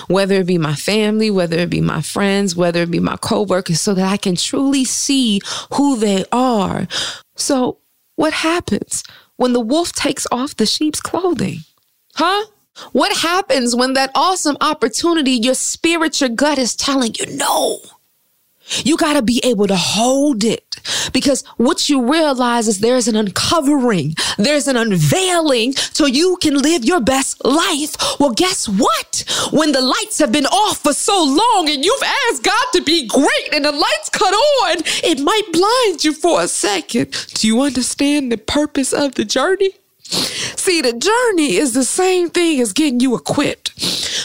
Whether 0.07 0.35
it 0.35 0.47
be 0.47 0.57
my 0.57 0.75
family, 0.75 1.29
whether 1.29 1.57
it 1.57 1.69
be 1.69 1.81
my 1.81 2.01
friends, 2.01 2.55
whether 2.55 2.81
it 2.81 2.91
be 2.91 2.99
my 2.99 3.17
coworkers, 3.17 3.81
so 3.81 3.93
that 3.93 4.11
I 4.11 4.17
can 4.17 4.35
truly 4.35 4.85
see 4.85 5.41
who 5.73 5.97
they 5.97 6.25
are. 6.31 6.87
So, 7.35 7.77
what 8.15 8.33
happens 8.33 9.03
when 9.35 9.53
the 9.53 9.59
wolf 9.59 9.91
takes 9.93 10.25
off 10.31 10.55
the 10.55 10.65
sheep's 10.65 10.99
clothing? 10.99 11.59
Huh? 12.15 12.45
What 12.91 13.15
happens 13.15 13.75
when 13.75 13.93
that 13.93 14.11
awesome 14.15 14.57
opportunity, 14.61 15.31
your 15.31 15.55
spirit, 15.55 16.19
your 16.21 16.29
gut 16.29 16.57
is 16.57 16.75
telling 16.75 17.13
you 17.19 17.37
no? 17.37 17.79
You 18.83 18.97
got 18.97 19.13
to 19.13 19.21
be 19.21 19.41
able 19.43 19.67
to 19.67 19.75
hold 19.75 20.43
it 20.43 20.66
because 21.13 21.43
what 21.57 21.89
you 21.89 22.09
realize 22.09 22.67
is 22.67 22.79
there's 22.79 23.07
an 23.07 23.15
uncovering, 23.15 24.15
there's 24.37 24.67
an 24.67 24.75
unveiling 24.75 25.73
so 25.75 26.05
you 26.05 26.37
can 26.41 26.57
live 26.57 26.85
your 26.85 27.01
best 27.01 27.43
life. 27.45 27.95
Well, 28.19 28.31
guess 28.31 28.67
what? 28.67 29.23
When 29.51 29.71
the 29.71 29.81
lights 29.81 30.19
have 30.19 30.31
been 30.31 30.45
off 30.45 30.79
for 30.79 30.93
so 30.93 31.23
long 31.23 31.69
and 31.69 31.83
you've 31.83 32.03
asked 32.03 32.43
God 32.43 32.65
to 32.73 32.81
be 32.81 33.07
great 33.07 33.53
and 33.53 33.65
the 33.65 33.71
lights 33.71 34.09
cut 34.11 34.33
on, 34.33 34.77
it 35.03 35.19
might 35.19 35.51
blind 35.51 36.03
you 36.03 36.13
for 36.13 36.41
a 36.41 36.47
second. 36.47 37.11
Do 37.33 37.47
you 37.47 37.61
understand 37.61 38.31
the 38.31 38.37
purpose 38.37 38.93
of 38.93 39.15
the 39.15 39.25
journey? 39.25 39.71
See, 40.09 40.81
the 40.81 40.93
journey 40.93 41.55
is 41.55 41.73
the 41.73 41.83
same 41.83 42.29
thing 42.29 42.61
as 42.61 42.73
getting 42.73 42.99
you 42.99 43.15
equipped. 43.15 43.75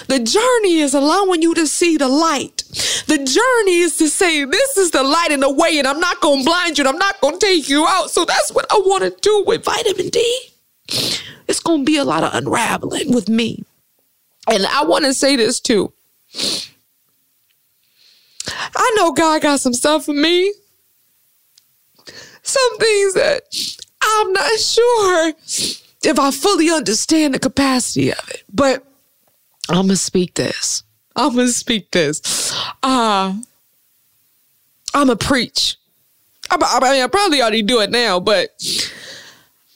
The 0.09 0.19
journey 0.19 0.79
is 0.79 0.95
allowing 0.95 1.43
you 1.43 1.55
to 1.55 1.67
see 1.67 1.97
the 1.97 2.09
light. 2.09 2.65
The 3.07 3.19
journey 3.19 3.79
is 3.79 3.97
to 3.99 4.09
say, 4.09 4.45
This 4.45 4.77
is 4.77 4.91
the 4.93 5.03
light 5.03 5.31
in 5.31 5.41
the 5.41 5.53
way, 5.53 5.79
and 5.79 5.87
I'm 5.87 6.01
not 6.01 6.21
going 6.21 6.41
to 6.41 6.45
blind 6.45 6.79
you 6.79 6.83
and 6.83 6.89
I'm 6.89 6.99
not 6.99 7.21
going 7.21 7.39
to 7.39 7.47
take 7.47 7.69
you 7.69 7.87
out. 7.87 8.11
So 8.11 8.25
that's 8.25 8.53
what 8.53 8.67
I 8.71 8.77
want 8.85 9.03
to 9.05 9.11
do 9.21 9.45
with 9.47 9.65
vitamin 9.65 10.09
D. 10.09 10.41
It's 11.49 11.61
going 11.61 11.81
to 11.81 11.85
be 11.85 11.97
a 11.97 12.05
lot 12.05 12.23
of 12.23 12.35
unraveling 12.35 13.13
with 13.13 13.29
me. 13.29 13.65
And 14.49 14.67
I 14.67 14.85
want 14.85 15.05
to 15.05 15.15
say 15.15 15.37
this 15.37 15.61
too. 15.61 15.93
I 18.75 18.95
know 18.97 19.13
God 19.13 19.43
got 19.43 19.61
some 19.61 19.75
stuff 19.75 20.05
for 20.05 20.15
me. 20.15 20.53
Some 22.43 22.79
things 22.79 23.15
that 23.15 23.43
I'm 24.21 24.33
not 24.33 24.59
sure 24.59 25.33
if 26.03 26.19
I 26.19 26.31
fully 26.31 26.71
understand 26.71 27.35
the 27.35 27.39
capacity 27.39 28.11
of 28.11 28.29
it. 28.31 28.43
But 28.53 28.85
I'm 29.69 29.89
to 29.89 29.97
speak 29.97 30.35
this. 30.35 30.83
I'm 31.15 31.37
to 31.37 31.49
speak 31.49 31.91
this. 31.91 32.53
Uh, 32.83 33.35
I'm 34.95 35.07
to 35.09 35.17
preach. 35.17 35.77
I, 36.51 36.57
I 36.61 36.93
mean, 36.93 37.03
I 37.03 37.07
probably 37.07 37.41
already 37.41 37.63
do 37.63 37.81
it 37.81 37.91
now, 37.91 38.21
but 38.21 38.51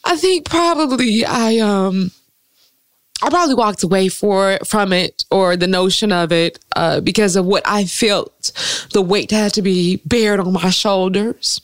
I 0.05 0.17
think 0.17 0.49
probably 0.49 1.25
I, 1.25 1.59
um, 1.59 2.11
I 3.23 3.31
probably 3.31 3.55
walked 3.55 3.83
away 3.83 4.09
for 4.09 4.59
from 4.65 4.93
it 4.93 5.25
or 5.31 5.57
the 5.57 5.67
notion 5.67 6.13
of 6.13 6.33
it 6.33 6.59
uh, 6.75 7.01
because 7.01 7.37
of 7.37 7.47
what 7.47 7.63
I 7.67 7.85
felt 7.87 8.53
the 8.93 9.01
weight 9.03 9.31
had 9.31 9.55
to 9.55 9.63
be 9.63 9.97
bared 10.05 10.41
on 10.41 10.53
my 10.53 10.71
shoulders. 10.71 11.61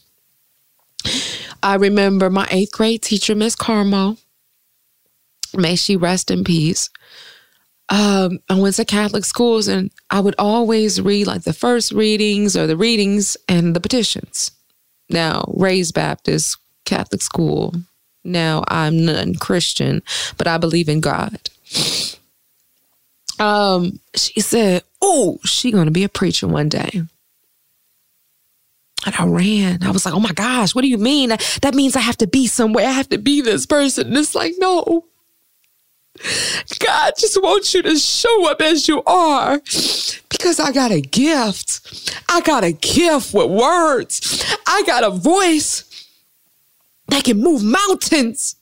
I 1.62 1.76
remember 1.76 2.28
my 2.30 2.48
eighth 2.50 2.72
grade 2.72 3.02
teacher, 3.02 3.34
Miss 3.34 3.54
Carmo. 3.54 4.18
May 5.54 5.76
she 5.76 5.96
rest 5.96 6.30
in 6.30 6.44
peace. 6.44 6.90
Um, 7.88 8.40
I 8.48 8.58
went 8.58 8.76
to 8.76 8.84
Catholic 8.84 9.24
schools 9.24 9.68
and 9.68 9.90
I 10.10 10.20
would 10.20 10.34
always 10.38 11.00
read 11.00 11.26
like 11.26 11.42
the 11.42 11.52
first 11.52 11.92
readings 11.92 12.56
or 12.56 12.66
the 12.66 12.76
readings 12.76 13.36
and 13.48 13.76
the 13.76 13.80
petitions. 13.80 14.50
Now, 15.10 15.44
raised 15.54 15.94
Baptist 15.94 16.56
Catholic 16.86 17.20
school, 17.20 17.74
now 18.24 18.64
I'm 18.68 19.04
non 19.04 19.34
Christian, 19.34 20.02
but 20.38 20.46
I 20.46 20.56
believe 20.58 20.88
in 20.88 21.00
God. 21.00 21.50
Um, 23.38 24.00
she 24.14 24.40
said, 24.40 24.84
"Oh, 25.02 25.38
she 25.44 25.70
gonna 25.70 25.90
be 25.90 26.04
a 26.04 26.08
preacher 26.08 26.46
one 26.46 26.68
day." 26.68 27.02
And 29.04 29.14
I 29.16 29.26
ran. 29.26 29.82
I 29.82 29.90
was 29.90 30.04
like, 30.04 30.14
"Oh 30.14 30.20
my 30.20 30.32
gosh, 30.32 30.74
what 30.74 30.82
do 30.82 30.88
you 30.88 30.98
mean? 30.98 31.30
That, 31.62 31.74
means 31.74 31.96
I 31.96 32.00
have 32.00 32.18
to 32.18 32.26
be 32.26 32.46
somewhere. 32.46 32.86
I 32.86 32.92
have 32.92 33.08
to 33.10 33.18
be 33.18 33.40
this 33.40 33.66
person." 33.66 34.08
And 34.08 34.16
it's 34.16 34.34
like, 34.34 34.54
no. 34.58 35.06
God 36.78 37.12
just 37.18 37.42
wants 37.42 37.72
you 37.74 37.82
to 37.82 37.96
show 37.96 38.50
up 38.50 38.60
as 38.60 38.86
you 38.86 39.02
are 39.04 39.58
because 40.28 40.60
I 40.60 40.70
got 40.70 40.90
a 40.90 41.00
gift. 41.00 42.20
I 42.28 42.42
got 42.42 42.64
a 42.64 42.72
gift 42.72 43.32
with 43.32 43.50
words. 43.50 44.44
I 44.66 44.82
got 44.86 45.04
a 45.04 45.10
voice 45.10 46.06
that 47.08 47.24
can 47.24 47.40
move 47.40 47.62
mountains. 47.62 48.56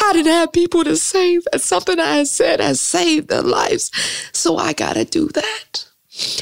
I 0.00 0.12
didn't 0.12 0.32
have 0.32 0.52
people 0.52 0.82
to 0.84 0.96
save, 0.96 1.46
and 1.52 1.60
something 1.60 2.00
I 2.00 2.16
had 2.16 2.26
said 2.26 2.60
has 2.60 2.80
saved 2.80 3.28
their 3.28 3.42
lives. 3.42 3.90
So 4.32 4.56
I 4.56 4.72
got 4.72 4.94
to 4.94 5.04
do 5.04 5.28
that. 5.28 5.86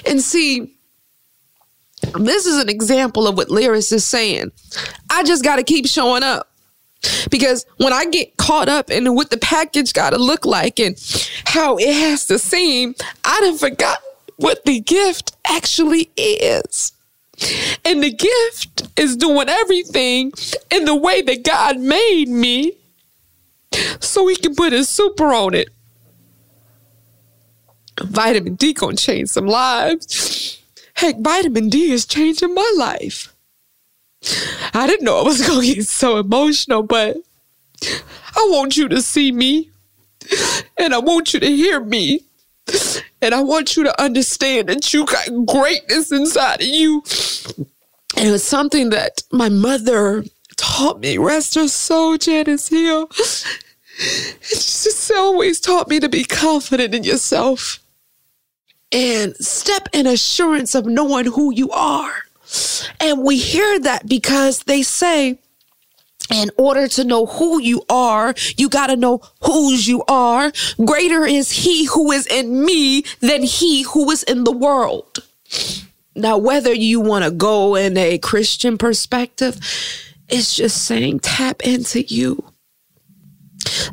And 0.06 0.22
see, 0.22 0.74
this 2.18 2.46
is 2.46 2.58
an 2.58 2.68
example 2.68 3.26
of 3.26 3.36
what 3.36 3.48
Lyris 3.48 3.92
is 3.92 4.06
saying. 4.06 4.52
I 5.08 5.22
just 5.22 5.44
got 5.44 5.56
to 5.56 5.62
keep 5.62 5.86
showing 5.86 6.22
up. 6.22 6.48
Because 7.30 7.64
when 7.78 7.92
I 7.94 8.04
get 8.06 8.36
caught 8.36 8.68
up 8.68 8.90
in 8.90 9.14
what 9.14 9.30
the 9.30 9.38
package 9.38 9.92
got 9.92 10.10
to 10.10 10.18
look 10.18 10.44
like 10.44 10.78
and 10.78 10.96
how 11.46 11.78
it 11.78 11.94
has 11.94 12.26
to 12.26 12.38
seem, 12.38 12.94
I 13.24 13.40
done 13.40 13.56
forgot 13.56 13.98
what 14.36 14.64
the 14.64 14.80
gift 14.80 15.34
actually 15.46 16.10
is. 16.16 16.92
And 17.86 18.02
the 18.02 18.12
gift 18.12 18.82
is 18.98 19.16
doing 19.16 19.48
everything 19.48 20.32
in 20.70 20.84
the 20.84 20.94
way 20.94 21.22
that 21.22 21.42
God 21.42 21.78
made 21.78 22.28
me 22.28 22.72
so 24.00 24.26
he 24.26 24.36
can 24.36 24.54
put 24.54 24.72
his 24.72 24.88
super 24.88 25.32
on 25.32 25.54
it. 25.54 25.70
Vitamin 28.02 28.56
D 28.56 28.74
gonna 28.74 28.96
change 28.96 29.30
some 29.30 29.46
lives. 29.46 30.59
Heck, 31.00 31.18
vitamin 31.20 31.70
D 31.70 31.90
is 31.92 32.04
changing 32.04 32.52
my 32.52 32.74
life. 32.76 33.34
I 34.74 34.86
didn't 34.86 35.06
know 35.06 35.18
I 35.18 35.22
was 35.22 35.40
gonna 35.48 35.64
get 35.64 35.86
so 35.86 36.18
emotional, 36.18 36.82
but 36.82 37.16
I 37.82 38.46
want 38.50 38.76
you 38.76 38.86
to 38.90 39.00
see 39.00 39.32
me 39.32 39.70
and 40.76 40.92
I 40.92 40.98
want 40.98 41.32
you 41.32 41.40
to 41.40 41.46
hear 41.46 41.80
me. 41.80 42.20
And 43.22 43.34
I 43.34 43.40
want 43.40 43.78
you 43.78 43.84
to 43.84 44.02
understand 44.02 44.68
that 44.68 44.92
you 44.92 45.06
got 45.06 45.46
greatness 45.46 46.12
inside 46.12 46.60
of 46.60 46.66
you. 46.66 47.02
And 48.18 48.28
it 48.28 48.30
was 48.30 48.44
something 48.44 48.90
that 48.90 49.22
my 49.32 49.48
mother 49.48 50.24
taught 50.56 51.00
me. 51.00 51.16
Rest 51.16 51.54
her 51.54 51.68
soul, 51.68 52.18
Janice 52.18 52.68
Hill. 52.68 53.08
She 53.12 54.34
just 54.42 55.10
always 55.12 55.60
taught 55.60 55.88
me 55.88 55.98
to 55.98 56.10
be 56.10 56.24
confident 56.24 56.94
in 56.94 57.04
yourself 57.04 57.79
and 58.92 59.36
step 59.36 59.88
in 59.92 60.06
assurance 60.06 60.74
of 60.74 60.86
knowing 60.86 61.26
who 61.26 61.52
you 61.52 61.70
are. 61.70 62.12
And 62.98 63.22
we 63.22 63.38
hear 63.38 63.78
that 63.80 64.08
because 64.08 64.60
they 64.64 64.82
say, 64.82 65.38
in 66.32 66.50
order 66.56 66.86
to 66.88 67.04
know 67.04 67.26
who 67.26 67.60
you 67.60 67.84
are, 67.88 68.34
you 68.56 68.68
got 68.68 68.86
to 68.86 68.96
know 68.96 69.20
whose 69.42 69.88
you 69.88 70.04
are. 70.08 70.52
Greater 70.84 71.24
is 71.24 71.50
he 71.50 71.86
who 71.86 72.12
is 72.12 72.26
in 72.26 72.64
me 72.64 73.02
than 73.20 73.42
he 73.42 73.82
who 73.82 74.10
is 74.10 74.22
in 74.22 74.44
the 74.44 74.52
world. 74.52 75.24
Now, 76.14 76.38
whether 76.38 76.72
you 76.72 77.00
want 77.00 77.24
to 77.24 77.30
go 77.30 77.74
in 77.74 77.96
a 77.96 78.18
Christian 78.18 78.78
perspective, 78.78 79.56
it's 80.28 80.54
just 80.54 80.84
saying 80.84 81.20
tap 81.20 81.62
into 81.62 82.02
you. 82.02 82.44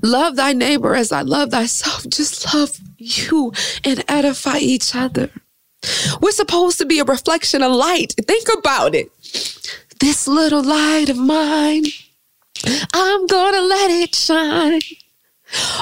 Love 0.02 0.36
thy 0.36 0.54
neighbor 0.54 0.96
as 0.96 1.12
I 1.12 1.22
love 1.22 1.52
thyself. 1.52 2.08
Just 2.10 2.54
love 2.54 2.80
you 2.98 3.54
and 3.84 4.04
edify 4.08 4.58
each 4.58 4.96
other. 4.96 5.30
We're 6.22 6.32
supposed 6.32 6.78
to 6.80 6.86
be 6.86 7.00
a 7.00 7.04
reflection 7.04 7.62
of 7.62 7.72
light. 7.72 8.14
Think 8.28 8.48
about 8.58 8.96
it. 8.96 9.12
This 10.00 10.28
little 10.28 10.64
light 10.64 11.10
of 11.10 11.18
mine, 11.18 11.86
I'm 12.94 13.28
gonna 13.28 13.62
let 13.62 13.92
it 13.92 14.16
shine. 14.16 14.82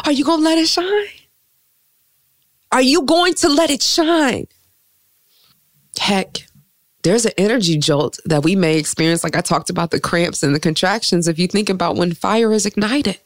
Are 0.06 0.12
you 0.12 0.24
gonna 0.24 0.44
let 0.44 0.58
it 0.58 0.68
shine? 0.68 1.08
Are 2.72 2.82
you 2.82 3.04
going 3.04 3.34
to 3.36 3.50
let 3.50 3.70
it 3.70 3.82
shine? 3.82 4.48
Heck, 5.98 6.46
there's 7.04 7.26
an 7.26 7.32
energy 7.38 7.78
jolt 7.78 8.20
that 8.26 8.44
we 8.44 8.56
may 8.56 8.78
experience, 8.78 9.24
like 9.24 9.36
I 9.36 9.42
talked 9.42 9.70
about 9.70 9.92
the 9.92 10.00
cramps 10.00 10.44
and 10.44 10.54
the 10.54 10.60
contractions, 10.60 11.28
if 11.28 11.40
you 11.40 11.48
think 11.48 11.70
about 11.70 11.96
when 11.96 12.14
fire 12.14 12.52
is 12.52 12.66
ignited. 12.66 13.20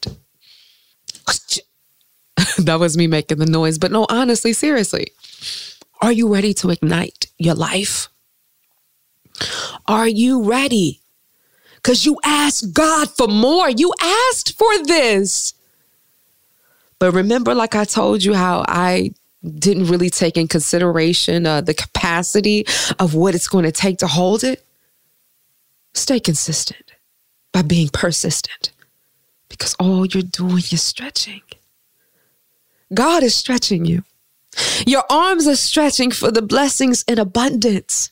that 2.58 2.78
was 2.78 2.96
me 2.96 3.06
making 3.06 3.38
the 3.38 3.46
noise. 3.46 3.78
But 3.78 3.92
no, 3.92 4.06
honestly, 4.08 4.52
seriously, 4.52 5.08
are 6.00 6.12
you 6.12 6.32
ready 6.32 6.54
to 6.54 6.70
ignite 6.70 7.26
your 7.38 7.54
life? 7.54 8.08
Are 9.86 10.08
you 10.08 10.42
ready? 10.42 11.00
Because 11.76 12.04
you 12.04 12.18
asked 12.24 12.72
God 12.74 13.10
for 13.10 13.26
more. 13.26 13.70
You 13.70 13.92
asked 14.00 14.56
for 14.58 14.84
this. 14.84 15.54
But 16.98 17.12
remember, 17.12 17.54
like 17.54 17.74
I 17.74 17.84
told 17.84 18.22
you, 18.22 18.34
how 18.34 18.64
I 18.68 19.12
didn't 19.58 19.86
really 19.86 20.10
take 20.10 20.36
in 20.36 20.48
consideration 20.48 21.46
uh, 21.46 21.62
the 21.62 21.72
capacity 21.72 22.66
of 22.98 23.14
what 23.14 23.34
it's 23.34 23.48
going 23.48 23.64
to 23.64 23.72
take 23.72 23.98
to 23.98 24.06
hold 24.06 24.44
it? 24.44 24.64
Stay 25.94 26.20
consistent 26.20 26.92
by 27.52 27.62
being 27.62 27.88
persistent 27.88 28.72
because 29.48 29.74
all 29.80 30.06
you're 30.06 30.22
doing 30.22 30.58
is 30.58 30.82
stretching. 30.82 31.42
God 32.92 33.22
is 33.22 33.34
stretching 33.34 33.84
you. 33.84 34.02
Your 34.86 35.04
arms 35.08 35.46
are 35.46 35.56
stretching 35.56 36.10
for 36.10 36.30
the 36.30 36.42
blessings 36.42 37.04
in 37.06 37.18
abundance. 37.18 38.10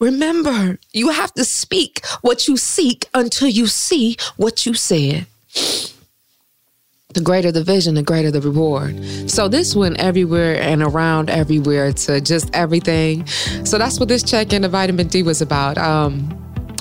Remember, 0.00 0.78
you 0.92 1.10
have 1.10 1.32
to 1.34 1.44
speak 1.44 2.04
what 2.20 2.46
you 2.46 2.56
seek 2.56 3.08
until 3.14 3.48
you 3.48 3.66
see 3.66 4.16
what 4.36 4.66
you 4.66 4.74
said. 4.74 5.26
The 7.14 7.22
greater 7.22 7.50
the 7.50 7.64
vision, 7.64 7.94
the 7.94 8.02
greater 8.02 8.30
the 8.30 8.42
reward. 8.42 9.02
So 9.30 9.48
this 9.48 9.74
went 9.74 9.98
everywhere 9.98 10.60
and 10.60 10.82
around 10.82 11.30
everywhere 11.30 11.92
to 11.92 12.20
just 12.20 12.54
everything. 12.54 13.26
So 13.64 13.78
that's 13.78 13.98
what 13.98 14.10
this 14.10 14.22
check 14.22 14.52
in 14.52 14.62
the 14.62 14.68
vitamin 14.68 15.08
D 15.08 15.22
was 15.22 15.40
about. 15.40 15.78
Um, 15.78 16.34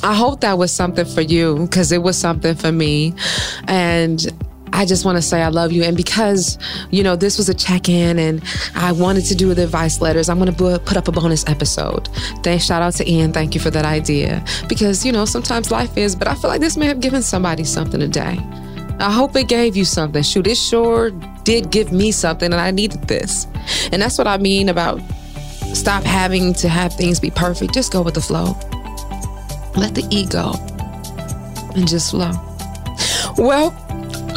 I 0.03 0.13
hope 0.13 0.41
that 0.41 0.57
was 0.57 0.71
something 0.71 1.05
for 1.05 1.21
you 1.21 1.59
because 1.59 1.91
it 1.91 2.03
was 2.03 2.17
something 2.17 2.55
for 2.55 2.71
me. 2.71 3.13
And 3.67 4.27
I 4.73 4.85
just 4.85 5.05
want 5.05 5.17
to 5.17 5.21
say 5.21 5.41
I 5.41 5.49
love 5.49 5.71
you. 5.71 5.83
And 5.83 5.95
because, 5.95 6.57
you 6.91 7.03
know, 7.03 7.15
this 7.15 7.37
was 7.37 7.49
a 7.49 7.53
check 7.53 7.89
in 7.89 8.19
and 8.19 8.43
I 8.75 8.91
wanted 8.91 9.25
to 9.25 9.35
do 9.35 9.53
the 9.53 9.63
advice 9.63 10.01
letters, 10.01 10.29
I'm 10.29 10.39
going 10.39 10.53
to 10.53 10.79
put 10.79 10.97
up 10.97 11.07
a 11.07 11.11
bonus 11.11 11.47
episode. 11.47 12.07
Thanks, 12.43 12.65
shout 12.65 12.81
out 12.81 12.93
to 12.93 13.09
Ian. 13.09 13.33
Thank 13.33 13.55
you 13.55 13.61
for 13.61 13.69
that 13.71 13.85
idea. 13.85 14.43
Because, 14.67 15.05
you 15.05 15.11
know, 15.11 15.25
sometimes 15.25 15.71
life 15.71 15.97
is, 15.97 16.15
but 16.15 16.27
I 16.27 16.35
feel 16.35 16.49
like 16.49 16.61
this 16.61 16.77
may 16.77 16.85
have 16.85 16.99
given 16.99 17.21
somebody 17.21 17.63
something 17.63 17.99
today. 17.99 18.37
I 18.99 19.11
hope 19.11 19.35
it 19.35 19.47
gave 19.47 19.75
you 19.75 19.85
something. 19.85 20.23
Shoot, 20.23 20.47
it 20.47 20.57
sure 20.57 21.11
did 21.43 21.69
give 21.69 21.91
me 21.91 22.11
something, 22.11 22.51
and 22.51 22.59
I 22.59 22.71
needed 22.71 23.07
this. 23.07 23.45
And 23.91 24.01
that's 24.01 24.17
what 24.17 24.25
I 24.27 24.37
mean 24.37 24.69
about 24.69 24.99
stop 25.73 26.03
having 26.03 26.53
to 26.55 26.67
have 26.67 26.93
things 26.93 27.19
be 27.19 27.29
perfect. 27.29 27.73
Just 27.75 27.93
go 27.93 28.01
with 28.01 28.15
the 28.15 28.21
flow. 28.21 28.57
Let 29.75 29.93
the 29.93 30.07
ego 30.09 30.53
and 31.75 31.87
just 31.87 32.09
flow. 32.09 32.31
Well, 33.37 33.71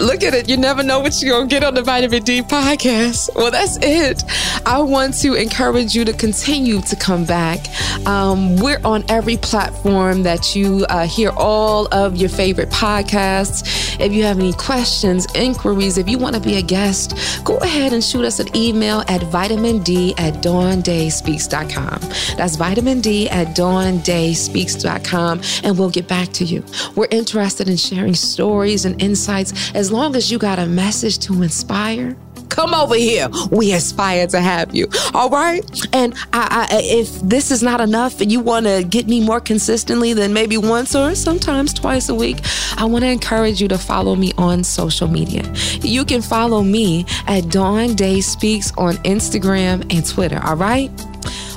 look 0.00 0.22
at 0.22 0.34
it. 0.34 0.48
You 0.48 0.56
never 0.56 0.82
know 0.82 1.00
what 1.00 1.20
you're 1.20 1.36
going 1.36 1.48
to 1.48 1.54
get 1.54 1.62
on 1.64 1.74
the 1.74 1.82
Vitamin 1.82 2.22
D 2.22 2.42
podcast. 2.42 3.34
Well, 3.34 3.50
that's 3.50 3.78
it. 3.82 4.22
I 4.66 4.80
want 4.80 5.14
to 5.20 5.34
encourage 5.34 5.94
you 5.94 6.04
to 6.04 6.12
continue 6.12 6.80
to 6.82 6.96
come 6.96 7.24
back. 7.24 7.60
Um, 8.06 8.56
we're 8.56 8.80
on 8.84 9.04
every 9.08 9.36
platform 9.36 10.22
that 10.22 10.56
you 10.56 10.86
uh, 10.88 11.06
hear 11.06 11.30
all 11.36 11.86
of 11.92 12.16
your 12.16 12.28
favorite 12.28 12.70
podcasts. 12.70 13.98
If 14.00 14.12
you 14.12 14.22
have 14.24 14.38
any 14.38 14.52
questions, 14.54 15.26
inquiries, 15.34 15.98
if 15.98 16.08
you 16.08 16.18
want 16.18 16.34
to 16.34 16.40
be 16.40 16.56
a 16.56 16.62
guest, 16.62 17.44
go 17.44 17.58
ahead 17.58 17.92
and 17.92 18.02
shoot 18.02 18.24
us 18.24 18.40
an 18.40 18.48
email 18.56 19.04
at 19.08 19.22
vitamin 19.24 19.82
D 19.82 20.14
at 20.16 20.34
dawndayspeaks.com. 20.34 22.00
That's 22.36 22.56
vitamin 22.56 23.00
D 23.00 23.28
at 23.28 23.48
dawndayspeaks.com, 23.48 25.40
and 25.64 25.78
we'll 25.78 25.90
get 25.90 26.08
back 26.08 26.28
to 26.32 26.44
you. 26.44 26.64
We're 26.96 27.08
interested 27.10 27.68
in 27.68 27.76
sharing 27.76 28.14
stories 28.14 28.84
and 28.84 29.00
insights 29.02 29.52
as 29.90 29.92
long 29.92 30.14
as 30.14 30.30
you 30.30 30.38
got 30.38 30.60
a 30.60 30.66
message 30.66 31.18
to 31.18 31.42
inspire 31.42 32.16
come 32.48 32.74
over 32.74 32.96
here. 32.96 33.28
We 33.50 33.72
aspire 33.72 34.26
to 34.28 34.40
have 34.40 34.74
you. 34.74 34.88
All 35.14 35.30
right. 35.30 35.64
And 35.92 36.14
I, 36.32 36.68
I, 36.70 36.80
if 36.82 37.20
this 37.20 37.50
is 37.52 37.62
not 37.62 37.80
enough 37.80 38.20
and 38.20 38.30
you 38.30 38.40
want 38.40 38.66
to 38.66 38.84
get 38.84 39.06
me 39.06 39.24
more 39.24 39.40
consistently 39.40 40.12
than 40.12 40.32
maybe 40.32 40.56
once 40.56 40.94
or 40.94 41.14
sometimes 41.14 41.72
twice 41.72 42.08
a 42.08 42.14
week, 42.14 42.38
I 42.76 42.84
want 42.84 43.04
to 43.04 43.08
encourage 43.08 43.60
you 43.60 43.68
to 43.68 43.78
follow 43.78 44.16
me 44.16 44.32
on 44.36 44.64
social 44.64 45.06
media. 45.06 45.44
You 45.80 46.04
can 46.04 46.22
follow 46.22 46.62
me 46.62 47.06
at 47.28 47.48
Dawn 47.50 47.94
Day 47.94 48.20
Speaks 48.20 48.72
on 48.76 48.94
Instagram 49.04 49.86
and 49.94 50.04
Twitter. 50.04 50.40
All 50.44 50.56
right. 50.56 50.90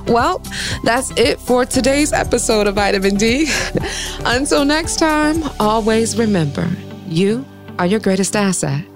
Well, 0.06 0.44
that's 0.84 1.12
it 1.18 1.40
for 1.40 1.66
today's 1.66 2.14
episode 2.14 2.68
of 2.68 2.76
Vitamin 2.76 3.16
D. 3.16 3.52
Until 4.26 4.64
next 4.64 4.98
time, 4.98 5.44
always 5.60 6.18
remember 6.18 6.70
you 7.08 7.46
are 7.80 7.86
your 7.86 8.00
greatest 8.00 8.36
asset. 8.36 8.93